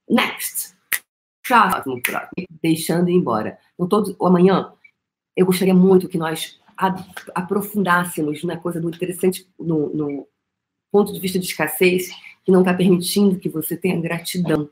next. 0.09 0.75
Próximo, 1.45 2.01
próximo. 2.01 2.47
Deixando 2.61 3.09
ir 3.09 3.13
embora. 3.13 3.59
Então, 3.73 3.87
todo, 3.87 4.15
amanhã, 4.25 4.71
eu 5.35 5.45
gostaria 5.45 5.73
muito 5.73 6.07
que 6.07 6.17
nós 6.17 6.59
aprofundássemos 7.33 8.43
na 8.43 8.57
coisa 8.57 8.79
do 8.79 8.89
interessante, 8.89 9.47
no, 9.57 9.93
no 9.93 10.27
ponto 10.91 11.13
de 11.13 11.19
vista 11.19 11.39
de 11.39 11.45
escassez, 11.45 12.09
que 12.43 12.51
não 12.51 12.61
está 12.61 12.73
permitindo 12.73 13.39
que 13.39 13.49
você 13.49 13.75
tenha 13.75 13.99
gratidão. 13.99 14.69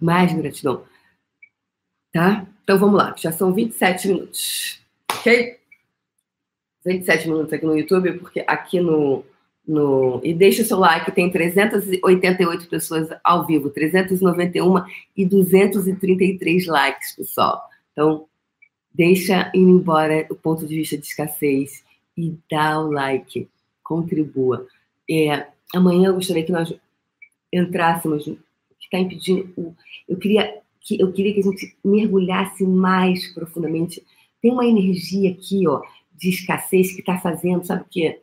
Mais 0.00 0.32
gratidão. 0.32 0.84
Tá? 2.12 2.46
Então 2.64 2.78
vamos 2.78 2.96
lá, 2.96 3.14
já 3.16 3.32
são 3.32 3.52
27 3.52 4.08
minutos. 4.08 4.80
Ok? 5.12 5.57
27 6.88 7.28
minutos 7.28 7.52
aqui 7.52 7.66
no 7.66 7.78
YouTube, 7.78 8.14
porque 8.14 8.44
aqui 8.46 8.80
no. 8.80 9.24
no 9.66 10.20
e 10.24 10.34
deixa 10.34 10.62
o 10.62 10.64
seu 10.64 10.78
like, 10.78 11.12
tem 11.12 11.30
388 11.30 12.68
pessoas 12.68 13.08
ao 13.22 13.46
vivo, 13.46 13.70
391 13.70 14.84
e 15.16 15.24
233 15.24 16.66
likes, 16.66 17.14
pessoal. 17.14 17.62
Então, 17.92 18.26
Deixa 18.98 19.48
ir 19.54 19.60
embora 19.60 20.26
o 20.28 20.34
ponto 20.34 20.66
de 20.66 20.74
vista 20.74 20.98
de 20.98 21.06
escassez 21.06 21.84
e 22.16 22.36
dá 22.50 22.80
o 22.80 22.90
like, 22.90 23.48
contribua. 23.80 24.66
É, 25.08 25.46
amanhã 25.72 26.08
eu 26.08 26.14
gostaria 26.14 26.42
que 26.42 26.50
nós 26.50 26.74
entrássemos, 27.52 28.24
que 28.24 28.36
está 28.80 28.98
impedindo, 28.98 29.76
eu 30.08 30.16
queria 30.16 30.52
que 30.80 31.00
eu 31.00 31.12
queria 31.12 31.32
que 31.32 31.40
a 31.40 31.42
gente 31.44 31.76
mergulhasse 31.84 32.64
mais 32.64 33.32
profundamente. 33.32 34.04
Tem 34.42 34.50
uma 34.50 34.66
energia 34.66 35.30
aqui, 35.30 35.68
ó, 35.68 35.80
de 36.18 36.30
escassez 36.30 36.92
que 36.92 37.00
está 37.00 37.18
fazendo, 37.18 37.64
sabe 37.64 37.82
o 37.82 37.86
quê? 37.90 38.20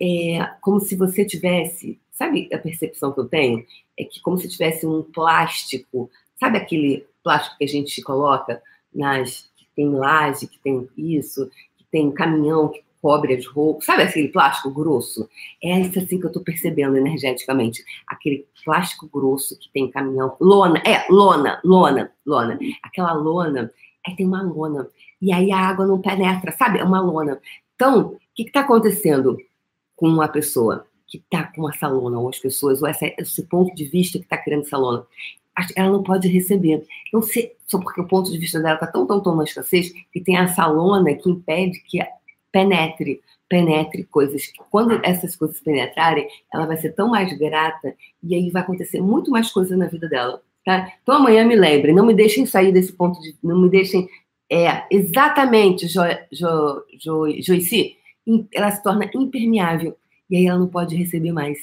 É 0.00 0.44
como 0.60 0.80
se 0.80 0.94
você 0.94 1.24
tivesse, 1.24 1.98
sabe 2.12 2.48
a 2.52 2.58
percepção 2.58 3.12
que 3.12 3.20
eu 3.20 3.28
tenho? 3.28 3.64
É 3.98 4.04
que 4.04 4.20
como 4.20 4.38
se 4.38 4.48
tivesse 4.48 4.86
um 4.86 5.02
plástico, 5.02 6.10
sabe 6.38 6.58
aquele 6.58 7.06
plástico 7.24 7.56
que 7.58 7.64
a 7.64 7.68
gente 7.68 8.00
coloca 8.02 8.62
nas 8.94 9.48
tem 9.78 9.90
laje, 9.90 10.48
que 10.48 10.58
tem 10.58 10.88
isso, 10.96 11.48
que 11.76 11.84
tem 11.88 12.10
caminhão 12.10 12.68
que 12.68 12.82
cobre 13.00 13.36
as 13.36 13.46
roupas, 13.46 13.84
sabe 13.84 14.02
aquele 14.02 14.26
plástico 14.26 14.72
grosso? 14.72 15.28
É 15.62 15.78
isso 15.78 16.00
assim 16.00 16.18
que 16.18 16.24
eu 16.24 16.30
estou 16.30 16.42
percebendo 16.42 16.96
energeticamente. 16.96 17.84
Aquele 18.04 18.44
plástico 18.64 19.06
grosso 19.06 19.56
que 19.56 19.70
tem 19.72 19.88
caminhão, 19.88 20.36
lona, 20.40 20.82
é, 20.84 21.06
lona, 21.08 21.60
lona, 21.64 22.10
lona. 22.26 22.58
Aquela 22.82 23.12
lona, 23.12 23.72
aí 24.04 24.16
tem 24.16 24.26
uma 24.26 24.42
lona. 24.42 24.88
E 25.20 25.32
aí 25.32 25.50
a 25.50 25.58
água 25.58 25.86
não 25.86 26.00
penetra, 26.00 26.52
sabe? 26.52 26.78
É 26.78 26.84
uma 26.84 27.00
lona. 27.00 27.40
Então, 27.74 28.14
o 28.14 28.18
que 28.34 28.44
está 28.44 28.60
acontecendo 28.60 29.36
com 29.96 30.08
uma 30.08 30.28
pessoa 30.28 30.86
que 31.06 31.18
está 31.18 31.44
com 31.44 31.68
essa 31.68 31.88
lona, 31.88 32.18
ou 32.18 32.28
as 32.28 32.38
pessoas, 32.38 32.82
ou 32.82 32.88
essa, 32.88 33.06
esse 33.18 33.42
ponto 33.44 33.74
de 33.74 33.84
vista 33.84 34.18
que 34.18 34.24
está 34.24 34.36
criando 34.36 34.62
essa 34.62 34.76
lona? 34.76 35.06
ela 35.76 35.90
não 35.90 36.02
pode 36.02 36.28
receber. 36.28 36.84
Então, 37.08 37.22
se, 37.22 37.52
só 37.66 37.78
porque 37.78 38.00
o 38.00 38.06
ponto 38.06 38.30
de 38.30 38.38
vista 38.38 38.60
dela 38.60 38.74
está 38.74 38.86
tão, 38.86 39.06
tão, 39.06 39.20
tão 39.20 39.34
na 39.34 39.44
escassez, 39.44 39.92
que 40.12 40.20
tem 40.20 40.36
essa 40.36 40.66
lona 40.66 41.14
que 41.14 41.28
impede 41.28 41.80
que 41.80 41.98
penetre, 42.52 43.20
penetre 43.48 44.04
coisas. 44.04 44.46
Que 44.46 44.62
quando 44.70 45.00
essas 45.04 45.34
coisas 45.36 45.60
penetrarem, 45.60 46.28
ela 46.52 46.66
vai 46.66 46.76
ser 46.76 46.92
tão 46.92 47.08
mais 47.08 47.36
grata 47.36 47.94
e 48.22 48.34
aí 48.34 48.50
vai 48.50 48.62
acontecer 48.62 49.00
muito 49.00 49.30
mais 49.30 49.50
coisas 49.50 49.76
na 49.76 49.86
vida 49.86 50.08
dela. 50.08 50.40
Tá? 50.64 50.92
Então, 51.02 51.16
amanhã 51.16 51.44
me 51.44 51.56
lembre, 51.56 51.92
não 51.92 52.06
me 52.06 52.14
deixem 52.14 52.44
sair 52.44 52.72
desse 52.72 52.92
ponto 52.92 53.20
de. 53.20 53.34
Não 53.42 53.58
me 53.58 53.70
deixem. 53.70 54.08
É, 54.50 54.86
exatamente, 54.90 55.86
jo, 55.86 56.00
jo, 56.32 56.84
jo, 57.38 57.54
ela 58.52 58.70
se 58.70 58.82
torna 58.82 59.10
impermeável 59.14 59.96
e 60.30 60.36
aí 60.36 60.46
ela 60.46 60.58
não 60.58 60.68
pode 60.68 60.96
receber 60.96 61.32
mais. 61.32 61.58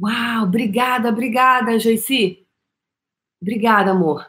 Uau, 0.00 0.44
obrigada, 0.44 1.08
obrigada, 1.08 1.78
Joici. 1.78 2.46
Obrigada, 3.40 3.90
amor. 3.90 4.26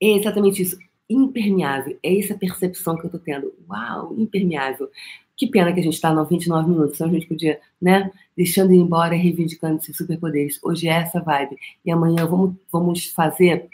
É 0.00 0.08
exatamente 0.12 0.62
isso. 0.62 0.78
Impermeável. 1.08 1.98
É 2.02 2.18
essa 2.18 2.34
percepção 2.34 2.96
que 2.96 3.06
eu 3.06 3.10
tô 3.10 3.18
tendo. 3.18 3.52
Uau, 3.68 4.14
impermeável. 4.16 4.88
Que 5.36 5.46
pena 5.46 5.72
que 5.72 5.80
a 5.80 5.82
gente 5.82 5.94
está 5.94 6.12
no 6.12 6.24
29 6.24 6.68
minutos, 6.68 6.94
então 6.94 7.08
a 7.08 7.12
gente 7.12 7.26
podia, 7.26 7.58
né? 7.80 8.12
Deixando 8.36 8.72
ir 8.72 8.76
embora 8.76 9.14
reivindicando 9.14 9.78
esses 9.78 9.96
superpoderes. 9.96 10.60
Hoje 10.62 10.86
é 10.86 10.92
essa 10.92 11.20
vibe. 11.20 11.56
E 11.84 11.90
amanhã 11.90 12.26
vamos, 12.26 12.54
vamos 12.70 13.06
fazer. 13.06 13.68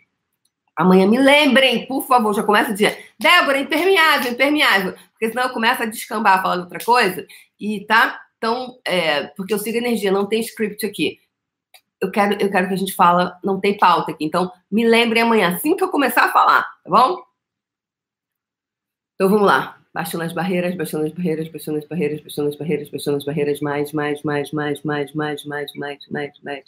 Amanhã 0.76 1.06
me 1.06 1.18
lembrem, 1.18 1.86
por 1.86 2.06
favor, 2.06 2.32
já 2.34 2.42
começa 2.42 2.70
o 2.70 2.74
dia. 2.74 2.96
Débora, 3.18 3.58
impermeável, 3.58 4.32
impermeável. 4.32 4.94
Porque 5.12 5.28
senão 5.28 5.44
eu 5.44 5.50
começo 5.50 5.82
a 5.82 5.86
descambar 5.86 6.42
falando 6.42 6.62
outra 6.62 6.78
coisa. 6.84 7.26
E 7.58 7.84
tá? 7.86 8.20
Então, 8.36 8.78
é, 8.86 9.28
porque 9.28 9.54
eu 9.54 9.58
sigo 9.58 9.78
energia, 9.78 10.12
não 10.12 10.26
tem 10.26 10.40
script 10.40 10.84
aqui 10.84 11.18
eu 12.00 12.10
quero, 12.10 12.34
eu 12.40 12.50
quero 12.50 12.68
que 12.68 12.74
a 12.74 12.76
gente 12.76 12.94
fala, 12.94 13.38
não 13.42 13.60
tem 13.60 13.76
pauta 13.76 14.12
aqui. 14.12 14.24
Então, 14.24 14.50
me 14.70 14.86
lembre 14.86 15.20
amanhã, 15.20 15.54
assim 15.54 15.76
que 15.76 15.82
eu 15.82 15.88
começar 15.88 16.24
a 16.24 16.32
falar, 16.32 16.62
tá 16.62 16.90
bom? 16.90 17.22
Então 19.14 19.30
vamos 19.30 19.46
lá. 19.46 19.78
Baixando 19.94 20.24
as 20.24 20.32
barreiras, 20.32 20.74
baixando 20.74 21.06
as 21.06 21.12
barreiras, 21.12 21.48
baixando 21.48 21.78
as 21.78 21.86
barreiras, 21.86 22.20
baixando 22.20 22.48
as 22.48 22.56
barreiras, 22.56 22.90
baixando 22.90 23.16
as 23.16 23.24
barreiras, 23.24 23.60
mais, 23.60 23.92
mais, 23.92 24.22
mais, 24.22 24.52
mais, 24.52 24.82
mais, 24.82 25.14
mais, 25.14 25.44
mais, 25.44 25.74
mais, 25.74 26.08
mais, 26.10 26.32
mais. 26.42 26.64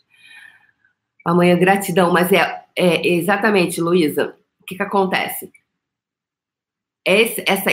Amanhã, 1.27 1.59
gratidão, 1.59 2.11
mas 2.11 2.33
é, 2.33 2.65
é 2.75 3.07
exatamente, 3.07 3.83
Luísa, 3.83 4.35
o 4.63 4.65
que, 4.65 4.77
que 4.77 4.83
acontece? 4.83 5.53
Esse, 7.11 7.43
essa, 7.47 7.71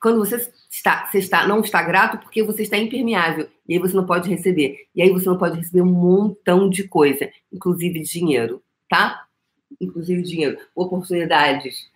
quando 0.00 0.20
você 0.20 0.36
está, 0.70 1.04
você 1.06 1.18
está, 1.18 1.48
não 1.48 1.62
está 1.62 1.82
grato, 1.82 2.18
porque 2.18 2.44
você 2.44 2.62
está 2.62 2.78
impermeável, 2.78 3.48
e 3.66 3.72
aí 3.72 3.78
você 3.80 3.96
não 3.96 4.06
pode 4.06 4.30
receber. 4.30 4.86
E 4.94 5.02
aí 5.02 5.10
você 5.10 5.26
não 5.26 5.36
pode 5.36 5.56
receber 5.56 5.82
um 5.82 5.92
montão 5.92 6.70
de 6.70 6.86
coisa, 6.86 7.28
inclusive 7.52 8.00
dinheiro, 8.04 8.62
tá? 8.88 9.26
Inclusive 9.80 10.22
dinheiro, 10.22 10.60
oportunidades, 10.76 11.90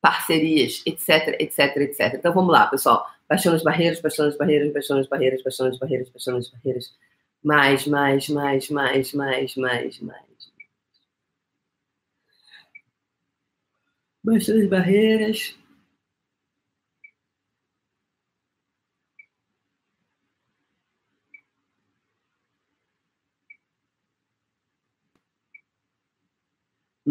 parcerias, 0.00 0.82
etc, 0.86 1.36
etc, 1.38 1.76
etc. 1.76 2.14
Então 2.14 2.32
vamos 2.32 2.50
lá, 2.50 2.66
pessoal. 2.66 3.06
Baixando 3.28 3.56
as 3.56 3.62
barreiras, 3.62 4.00
baixando 4.00 4.30
as 4.30 4.36
barreiras, 4.38 4.72
baixando 4.72 5.00
as 5.00 5.08
barreiras, 5.08 5.42
baixando 5.42 5.68
as 5.68 5.78
barreiras, 5.78 6.08
baixando 6.08 6.38
as 6.38 6.48
barreiras. 6.48 6.94
Mais, 7.44 7.86
mais, 7.86 8.28
mais, 8.30 8.70
mais, 8.70 9.12
mais, 9.12 9.54
mais, 9.54 10.00
mais. 10.00 10.52
Baixando 14.24 14.62
as 14.62 14.68
barreiras. 14.70 15.61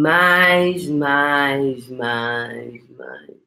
Mais, 0.01 0.87
mais, 0.87 1.87
mais, 1.89 2.89
mais. 2.89 3.41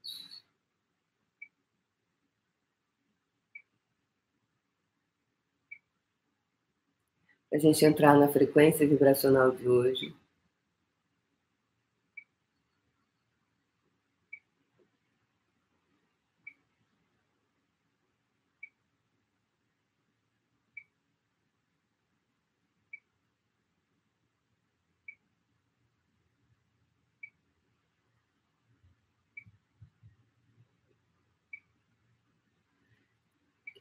A 7.53 7.59
gente 7.59 7.85
entrar 7.85 8.17
na 8.17 8.29
frequência 8.29 8.87
vibracional 8.87 9.51
de 9.51 9.69
hoje. 9.69 10.15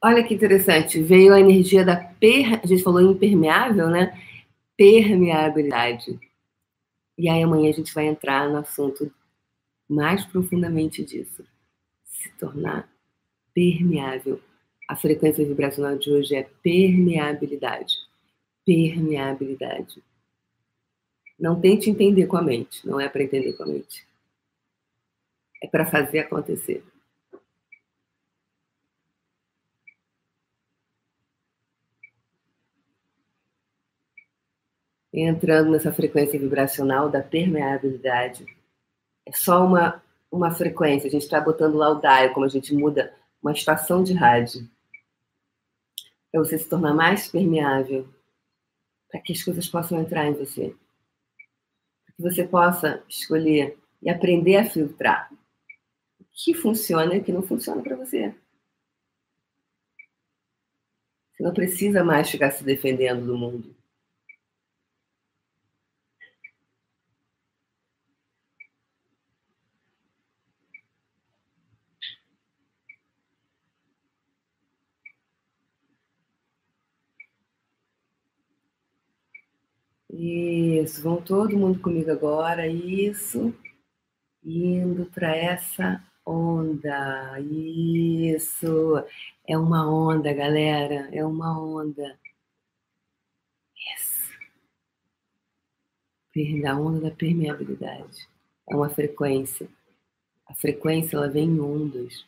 Olha 0.05 0.21
que 0.21 0.33
interessante, 0.33 1.01
veio 1.01 1.33
a 1.33 1.39
energia 1.39 1.85
da 1.85 1.95
per... 1.95 2.59
a 2.61 2.67
gente 2.67 2.83
falou 2.83 3.01
impermeável, 3.01 3.87
né? 3.89 4.21
Permeabilidade. 4.75 6.19
E 7.17 7.29
aí 7.29 7.41
amanhã 7.41 7.69
a 7.69 7.73
gente 7.73 7.93
vai 7.93 8.07
entrar 8.07 8.49
no 8.49 8.57
assunto 8.57 9.09
mais 9.87 10.25
profundamente 10.25 11.05
disso. 11.05 11.45
Se 12.03 12.29
tornar 12.37 12.89
permeável. 13.53 14.41
A 14.89 14.95
frequência 14.97 15.45
vibracional 15.45 15.97
de 15.97 16.11
hoje 16.11 16.35
é 16.35 16.49
permeabilidade. 16.61 17.95
Permeabilidade. 18.65 20.03
Não 21.39 21.61
tente 21.61 21.89
entender 21.89 22.27
com 22.27 22.35
a 22.35 22.41
mente, 22.41 22.85
não 22.85 22.99
é 22.99 23.07
para 23.07 23.23
entender 23.23 23.53
com 23.53 23.63
a 23.63 23.67
mente. 23.67 24.05
É 25.61 25.67
para 25.67 25.85
fazer 25.85 26.19
acontecer. 26.19 26.83
Entrando 35.21 35.71
nessa 35.71 35.93
frequência 35.93 36.39
vibracional 36.39 37.09
da 37.09 37.21
permeabilidade. 37.21 38.45
É 39.25 39.31
só 39.31 39.63
uma, 39.65 40.01
uma 40.31 40.51
frequência, 40.51 41.07
a 41.07 41.11
gente 41.11 41.21
está 41.21 41.39
botando 41.39 41.75
lá 41.75 41.89
o 41.89 42.01
dial, 42.01 42.33
como 42.33 42.45
a 42.45 42.49
gente 42.49 42.73
muda 42.73 43.13
uma 43.41 43.51
estação 43.51 44.03
de 44.03 44.13
rádio. 44.13 44.67
Para 46.31 46.43
você 46.43 46.57
se 46.57 46.67
tornar 46.67 46.93
mais 46.93 47.27
permeável, 47.27 48.07
para 49.09 49.21
que 49.21 49.33
as 49.33 49.43
coisas 49.43 49.67
possam 49.67 50.01
entrar 50.01 50.25
em 50.25 50.33
você. 50.33 50.75
Para 52.05 52.15
que 52.15 52.21
você 52.23 52.43
possa 52.47 53.03
escolher 53.07 53.77
e 54.01 54.09
aprender 54.09 54.55
a 54.55 54.65
filtrar 54.65 55.31
o 56.19 56.25
que 56.31 56.55
funciona 56.55 57.13
e 57.13 57.19
o 57.19 57.23
que 57.23 57.31
não 57.31 57.43
funciona 57.43 57.83
para 57.83 57.95
você. 57.95 58.33
Você 61.31 61.43
não 61.43 61.53
precisa 61.53 62.03
mais 62.03 62.29
ficar 62.29 62.51
se 62.51 62.63
defendendo 62.63 63.25
do 63.25 63.37
mundo. 63.37 63.75
Isso, 80.83 81.01
vão 81.01 81.21
todo 81.21 81.57
mundo 81.57 81.79
comigo 81.79 82.11
agora, 82.11 82.67
isso. 82.67 83.55
Indo 84.43 85.05
para 85.11 85.33
essa 85.35 86.03
onda, 86.25 87.39
isso. 87.39 88.97
É 89.47 89.57
uma 89.57 89.89
onda, 89.89 90.33
galera, 90.33 91.07
é 91.15 91.25
uma 91.25 91.57
onda. 91.57 92.19
Isso. 93.95 94.33
Da 96.61 96.77
onda 96.77 97.09
da 97.09 97.15
permeabilidade. 97.15 98.27
É 98.69 98.75
uma 98.75 98.89
frequência. 98.89 99.69
A 100.45 100.53
frequência, 100.53 101.15
ela 101.15 101.29
vem 101.29 101.47
em 101.49 101.61
ondas. 101.61 102.25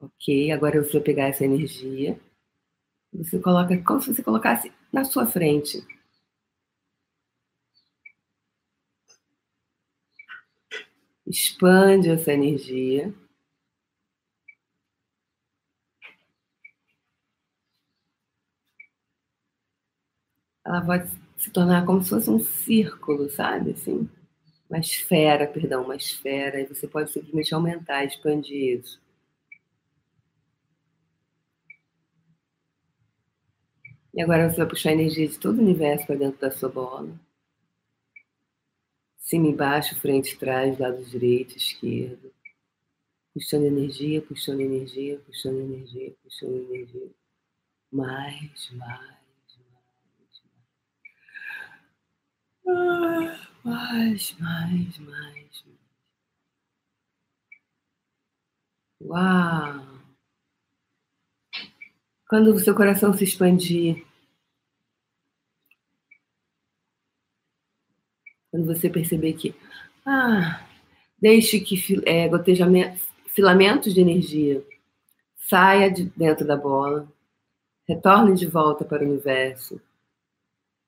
Ok, 0.00 0.50
agora 0.50 0.82
você 0.82 0.92
vai 0.94 1.02
pegar 1.02 1.28
essa 1.28 1.44
energia 1.44 2.18
você 3.12 3.38
coloca 3.38 3.76
como 3.82 4.00
se 4.00 4.14
você 4.14 4.22
colocasse 4.22 4.72
na 4.92 5.04
sua 5.04 5.26
frente. 5.26 5.84
Expande 11.26 12.10
essa 12.10 12.32
energia. 12.32 13.12
Ela 20.64 20.80
vai 20.80 21.06
se 21.36 21.50
tornar 21.50 21.84
como 21.86 22.02
se 22.02 22.10
fosse 22.10 22.30
um 22.30 22.38
círculo, 22.40 23.30
sabe? 23.30 23.72
Assim, 23.72 24.08
uma 24.70 24.80
esfera, 24.80 25.48
perdão, 25.48 25.84
uma 25.84 25.96
esfera. 25.96 26.60
E 26.62 26.66
você 26.68 26.88
pode 26.88 27.12
simplesmente 27.12 27.54
aumentar, 27.54 28.06
expandir 28.06 28.80
isso. 28.80 29.01
E 34.14 34.20
agora 34.22 34.48
você 34.50 34.58
vai 34.58 34.68
puxar 34.68 34.90
a 34.90 34.92
energia 34.92 35.26
de 35.26 35.38
todo 35.38 35.58
o 35.58 35.62
universo 35.62 36.06
para 36.06 36.16
dentro 36.16 36.40
da 36.40 36.50
sua 36.50 36.68
bola. 36.68 37.18
Cima 39.16 39.48
e 39.48 39.54
baixo, 39.54 39.98
frente 40.00 40.34
e 40.34 40.38
trás, 40.38 40.78
lado 40.78 41.02
direito, 41.04 41.56
esquerdo. 41.56 42.30
Puxando 43.32 43.64
energia, 43.64 44.20
puxando 44.20 44.60
energia, 44.60 45.18
puxando 45.20 45.60
energia, 45.60 46.12
puxando 46.22 46.56
energia. 46.56 47.10
Mais, 47.90 48.70
mais, 48.72 49.18
mais. 49.62 49.92
Mais, 53.64 54.36
mais, 54.38 54.98
mais. 54.98 55.64
Uau! 59.00 59.81
Quando 62.32 62.54
o 62.54 62.58
seu 62.58 62.74
coração 62.74 63.12
se 63.12 63.24
expandir, 63.24 64.06
quando 68.50 68.64
você 68.64 68.88
perceber 68.88 69.34
que, 69.34 69.54
ah, 70.06 70.66
deixe 71.20 71.60
que 71.60 71.76
é, 72.06 72.30
filamentos 73.26 73.92
de 73.92 74.00
energia 74.00 74.66
saia 75.36 75.90
de 75.90 76.04
dentro 76.16 76.46
da 76.46 76.56
bola, 76.56 77.06
retorne 77.86 78.34
de 78.34 78.46
volta 78.46 78.82
para 78.82 79.04
o 79.04 79.06
universo 79.06 79.78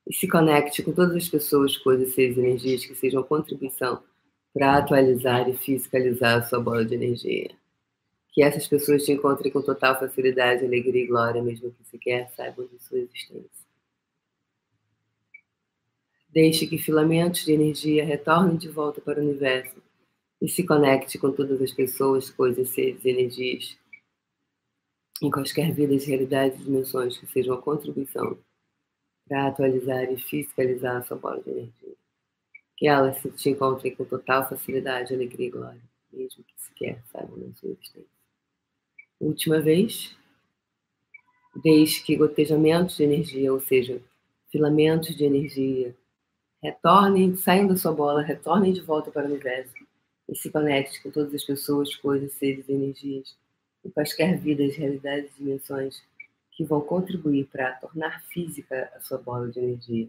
e 0.08 0.14
se 0.14 0.26
conecte 0.26 0.82
com 0.82 0.94
todas 0.94 1.14
as 1.14 1.28
pessoas, 1.28 1.76
coisas, 1.76 2.14
seres, 2.14 2.38
energias 2.38 2.86
que 2.86 2.94
sejam 2.94 3.22
contribuição 3.22 4.02
para 4.54 4.78
atualizar 4.78 5.46
e 5.46 5.54
fiscalizar 5.54 6.38
a 6.38 6.42
sua 6.42 6.58
bola 6.58 6.86
de 6.86 6.94
energia 6.94 7.54
que 8.34 8.42
essas 8.42 8.66
pessoas 8.66 9.04
te 9.04 9.12
encontrem 9.12 9.52
com 9.52 9.62
total 9.62 9.96
facilidade, 9.96 10.64
alegria 10.64 11.04
e 11.04 11.06
glória, 11.06 11.40
mesmo 11.40 11.70
que 11.70 11.84
sequer 11.84 12.28
saibam 12.30 12.66
de 12.66 12.82
sua 12.82 12.98
existência. 12.98 13.64
Deixe 16.30 16.66
que 16.66 16.76
filamentos 16.76 17.44
de 17.44 17.52
energia 17.52 18.04
retornem 18.04 18.56
de 18.56 18.68
volta 18.68 19.00
para 19.00 19.20
o 19.20 19.22
universo 19.22 19.80
e 20.42 20.48
se 20.48 20.66
conecte 20.66 21.16
com 21.16 21.30
todas 21.30 21.62
as 21.62 21.70
pessoas, 21.70 22.28
coisas, 22.28 22.70
seres, 22.70 23.04
energias, 23.04 23.78
em 25.22 25.30
quaisquer 25.30 25.72
vidas, 25.72 26.04
realidades 26.04 26.60
e 26.60 26.64
dimensões 26.64 27.16
que 27.16 27.26
sejam 27.28 27.54
a 27.54 27.62
contribuição 27.62 28.36
para 29.28 29.46
atualizar 29.46 30.12
e 30.12 30.18
fiscalizar 30.18 30.96
a 30.96 31.02
sua 31.02 31.16
bola 31.16 31.40
de 31.40 31.50
energia. 31.50 31.94
Que 32.76 32.88
elas 32.88 33.16
se 33.18 33.30
te 33.30 33.50
encontrem 33.50 33.94
com 33.94 34.04
total 34.04 34.48
facilidade, 34.48 35.14
alegria 35.14 35.46
e 35.46 35.50
glória, 35.50 35.82
mesmo 36.12 36.42
que 36.42 36.54
sequer 36.60 37.00
saibam 37.12 37.38
da 37.38 37.54
sua 37.54 37.70
existência. 37.70 38.13
Última 39.24 39.58
vez, 39.58 40.14
desde 41.62 42.02
que 42.02 42.14
gotejamentos 42.14 42.98
de 42.98 43.04
energia, 43.04 43.54
ou 43.54 43.58
seja, 43.58 44.02
filamentos 44.52 45.16
de 45.16 45.24
energia, 45.24 45.96
retornem, 46.62 47.34
saiam 47.34 47.66
da 47.66 47.74
sua 47.74 47.90
bola, 47.90 48.20
retornem 48.20 48.74
de 48.74 48.82
volta 48.82 49.10
para 49.10 49.22
o 49.22 49.30
universo 49.30 49.72
e 50.28 50.36
se 50.36 50.50
conecte 50.50 51.02
com 51.02 51.10
todas 51.10 51.32
as 51.32 51.42
pessoas, 51.42 51.96
coisas, 51.96 52.34
seres, 52.34 52.68
energias, 52.68 53.34
e 53.82 53.90
quaisquer 53.90 54.38
vidas, 54.38 54.76
realidades 54.76 55.30
e 55.30 55.42
dimensões 55.42 56.02
que 56.50 56.62
vão 56.62 56.82
contribuir 56.82 57.46
para 57.46 57.72
tornar 57.76 58.22
física 58.24 58.92
a 58.94 59.00
sua 59.00 59.16
bola 59.16 59.48
de 59.48 59.58
energia. 59.58 60.08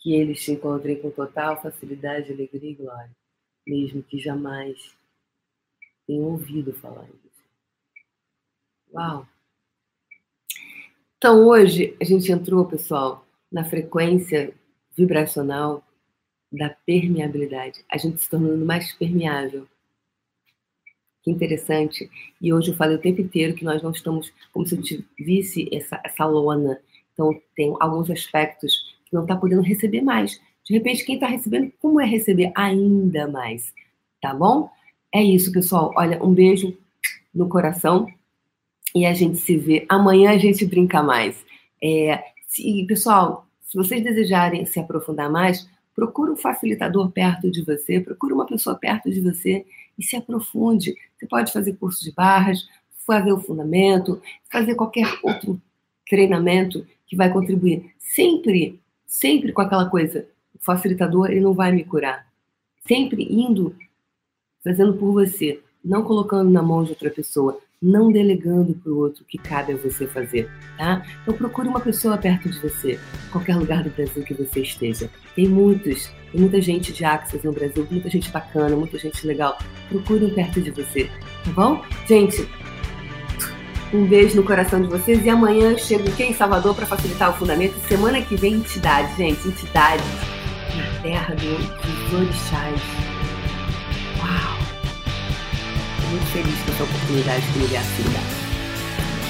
Que 0.00 0.14
eles 0.14 0.44
se 0.44 0.50
encontrem 0.50 1.00
com 1.00 1.12
total 1.12 1.62
facilidade, 1.62 2.32
alegria 2.32 2.72
e 2.72 2.74
glória, 2.74 3.10
mesmo 3.64 4.02
que 4.02 4.18
jamais 4.18 4.96
tenham 6.08 6.24
ouvido 6.24 6.72
falar 6.72 7.04
disso. 7.04 7.29
Uau! 8.92 9.26
Então 11.16 11.46
hoje 11.46 11.96
a 12.00 12.04
gente 12.04 12.32
entrou, 12.32 12.64
pessoal, 12.64 13.24
na 13.50 13.64
frequência 13.64 14.52
vibracional 14.96 15.84
da 16.52 16.70
permeabilidade. 16.70 17.84
A 17.90 17.96
gente 17.96 18.20
se 18.20 18.28
tornando 18.28 18.64
mais 18.64 18.92
permeável. 18.94 19.68
Que 21.22 21.30
interessante. 21.30 22.10
E 22.40 22.52
hoje 22.52 22.70
eu 22.70 22.76
falei 22.76 22.96
o 22.96 23.00
tempo 23.00 23.20
inteiro 23.20 23.54
que 23.54 23.64
nós 23.64 23.82
não 23.82 23.90
estamos 23.90 24.32
como 24.52 24.66
se 24.66 24.74
eu 24.74 25.04
visse 25.18 25.68
essa, 25.72 26.00
essa 26.04 26.24
lona. 26.24 26.80
Então, 27.12 27.40
tem 27.54 27.74
alguns 27.78 28.10
aspectos 28.10 28.96
que 29.04 29.14
não 29.14 29.22
está 29.22 29.36
podendo 29.36 29.62
receber 29.62 30.00
mais. 30.00 30.40
De 30.64 30.74
repente, 30.74 31.04
quem 31.04 31.16
está 31.16 31.26
recebendo, 31.26 31.72
como 31.80 32.00
é 32.00 32.06
receber 32.06 32.50
ainda 32.56 33.28
mais? 33.28 33.72
Tá 34.20 34.34
bom? 34.34 34.70
É 35.14 35.22
isso, 35.22 35.52
pessoal. 35.52 35.92
Olha, 35.96 36.22
um 36.24 36.32
beijo 36.32 36.76
no 37.34 37.48
coração 37.48 38.06
e 38.94 39.06
a 39.06 39.14
gente 39.14 39.38
se 39.38 39.56
vê. 39.56 39.84
Amanhã 39.88 40.30
a 40.30 40.38
gente 40.38 40.64
brinca 40.66 41.02
mais. 41.02 41.44
É, 41.82 42.22
se, 42.46 42.84
pessoal, 42.86 43.46
se 43.62 43.76
vocês 43.76 44.02
desejarem 44.02 44.66
se 44.66 44.80
aprofundar 44.80 45.30
mais, 45.30 45.68
procure 45.94 46.30
um 46.30 46.36
facilitador 46.36 47.10
perto 47.10 47.50
de 47.50 47.62
você, 47.62 48.00
procure 48.00 48.32
uma 48.32 48.46
pessoa 48.46 48.76
perto 48.76 49.10
de 49.10 49.20
você 49.20 49.64
e 49.98 50.02
se 50.02 50.16
aprofunde. 50.16 50.94
Você 51.16 51.26
pode 51.26 51.52
fazer 51.52 51.74
curso 51.74 52.02
de 52.02 52.12
barras, 52.12 52.66
fazer 53.06 53.32
o 53.32 53.40
fundamento, 53.40 54.20
fazer 54.50 54.74
qualquer 54.74 55.06
outro 55.22 55.60
treinamento 56.08 56.86
que 57.06 57.16
vai 57.16 57.32
contribuir. 57.32 57.92
Sempre, 57.98 58.80
sempre 59.06 59.52
com 59.52 59.60
aquela 59.60 59.88
coisa, 59.88 60.26
o 60.54 60.58
facilitador 60.62 61.30
ele 61.30 61.40
não 61.40 61.52
vai 61.52 61.72
me 61.72 61.84
curar. 61.84 62.26
Sempre 62.86 63.24
indo, 63.24 63.76
fazendo 64.64 64.94
por 64.94 65.12
você, 65.12 65.60
não 65.84 66.02
colocando 66.02 66.50
na 66.50 66.62
mão 66.62 66.82
de 66.82 66.90
outra 66.90 67.10
pessoa, 67.10 67.60
não 67.82 68.12
delegando 68.12 68.74
para 68.74 68.92
o 68.92 68.98
outro 68.98 69.22
o 69.22 69.26
que 69.26 69.38
cabe 69.38 69.72
a 69.72 69.76
você 69.76 70.06
fazer, 70.06 70.50
tá? 70.76 71.02
Então 71.22 71.34
procure 71.34 71.66
uma 71.66 71.80
pessoa 71.80 72.18
perto 72.18 72.50
de 72.50 72.58
você, 72.58 72.98
qualquer 73.32 73.56
lugar 73.56 73.82
do 73.82 73.90
Brasil 73.90 74.22
que 74.22 74.34
você 74.34 74.60
esteja. 74.60 75.08
Tem 75.34 75.48
muitos, 75.48 76.12
tem 76.30 76.40
muita 76.40 76.60
gente 76.60 76.92
de 76.92 77.04
Axis 77.04 77.42
no 77.42 77.52
Brasil, 77.52 77.86
muita 77.90 78.10
gente 78.10 78.30
bacana, 78.30 78.76
muita 78.76 78.98
gente 78.98 79.26
legal. 79.26 79.58
Procure 79.88 80.26
um 80.26 80.34
perto 80.34 80.60
de 80.60 80.70
você, 80.70 81.08
tá 81.44 81.50
bom? 81.52 81.82
Gente, 82.06 82.46
um 83.94 84.04
beijo 84.06 84.36
no 84.36 84.44
coração 84.44 84.82
de 84.82 84.88
vocês 84.88 85.24
e 85.24 85.30
amanhã 85.30 85.72
eu 85.72 85.78
chego 85.78 86.06
aqui 86.08 86.24
em 86.24 86.34
Salvador 86.34 86.74
para 86.74 86.84
facilitar 86.84 87.30
o 87.30 87.34
fundamento. 87.34 87.74
Semana 87.88 88.20
que 88.20 88.36
vem, 88.36 88.54
entidade, 88.54 89.16
gente, 89.16 89.48
entidade 89.48 90.02
na 90.76 91.02
terra 91.02 91.34
do, 91.34 91.56
dos 91.56 92.12
orixás 92.12 93.09
muito 96.10 96.26
feliz 96.32 96.54
com 96.64 96.72
essa 96.72 96.84
oportunidade 96.84 97.46
que 97.46 97.58
o 97.58 97.62
universo 97.62 97.90
me 97.98 98.10
dá. 98.10 98.20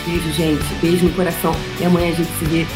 Beijo, 0.06 0.32
gente. 0.32 0.74
Beijo 0.80 1.06
no 1.06 1.12
coração. 1.12 1.54
E 1.78 1.84
amanhã 1.84 2.12
a 2.12 2.16
gente 2.16 2.30
se 2.38 2.44
vê 2.46 2.66